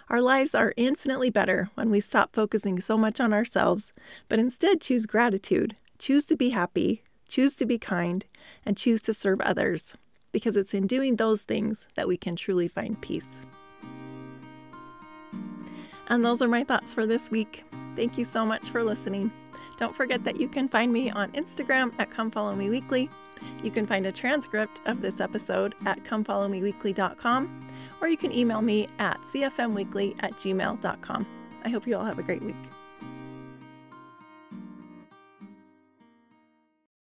Our 0.09 0.20
lives 0.20 0.55
are 0.55 0.75
infinitely 0.77 1.31
better 1.31 1.70
when 1.75 1.90
we 1.90 1.98
stop 1.98 2.35
focusing 2.35 2.81
so 2.81 2.96
much 2.96 3.18
on 3.18 3.33
ourselves, 3.33 3.90
but 4.29 4.38
instead 4.38 4.81
choose 4.81 5.07
gratitude, 5.07 5.75
choose 5.98 6.25
to 6.27 6.37
be 6.37 6.51
happy, 6.51 7.03
choose 7.33 7.55
to 7.57 7.64
be 7.64 7.79
kind, 7.79 8.27
and 8.66 8.77
choose 8.77 9.01
to 9.01 9.14
serve 9.14 9.40
others, 9.40 9.95
because 10.33 10.55
it's 10.55 10.75
in 10.75 10.87
doing 10.87 11.16
those 11.16 11.40
things 11.40 11.87
that 11.95 12.07
we 12.07 12.14
can 12.14 12.37
truly 12.37 12.68
find 12.68 13.01
peace. 13.01 13.29
And 16.09 16.23
those 16.23 16.42
are 16.42 16.49
my 16.49 16.62
thoughts 16.62 16.92
for 16.92 17.07
this 17.07 17.31
week. 17.31 17.64
Thank 17.97 18.18
you 18.18 18.27
so 18.27 18.45
much 18.45 18.68
for 18.68 18.85
listening. 18.85 19.33
Don't 19.79 19.97
forget 19.97 20.25
that 20.25 20.38
you 20.38 20.47
can 20.47 20.68
find 20.68 20.92
me 20.92 21.11
on 21.11 21.33
Instagram 21.33 21.99
at 21.99 22.11
Come 22.11 22.31
Follow 22.31 22.55
Me 22.55 22.68
Weekly. 22.68 23.09
You 23.62 23.71
can 23.71 23.87
find 23.87 24.05
a 24.05 24.12
transcript 24.12 24.83
of 24.85 25.01
this 25.01 25.18
episode 25.18 25.75
at 25.87 26.05
comefollowmeweekly.com, 26.05 27.71
or 28.03 28.09
you 28.09 28.18
can 28.18 28.33
email 28.33 28.61
me 28.61 28.88
at 28.99 29.16
cfmweekly 29.33 30.16
at 30.21 30.33
gmail.com. 30.33 31.27
I 31.64 31.68
hope 31.71 31.87
you 31.87 31.97
all 31.97 32.05
have 32.05 32.18
a 32.18 32.23
great 32.23 32.42
week. 32.42 32.72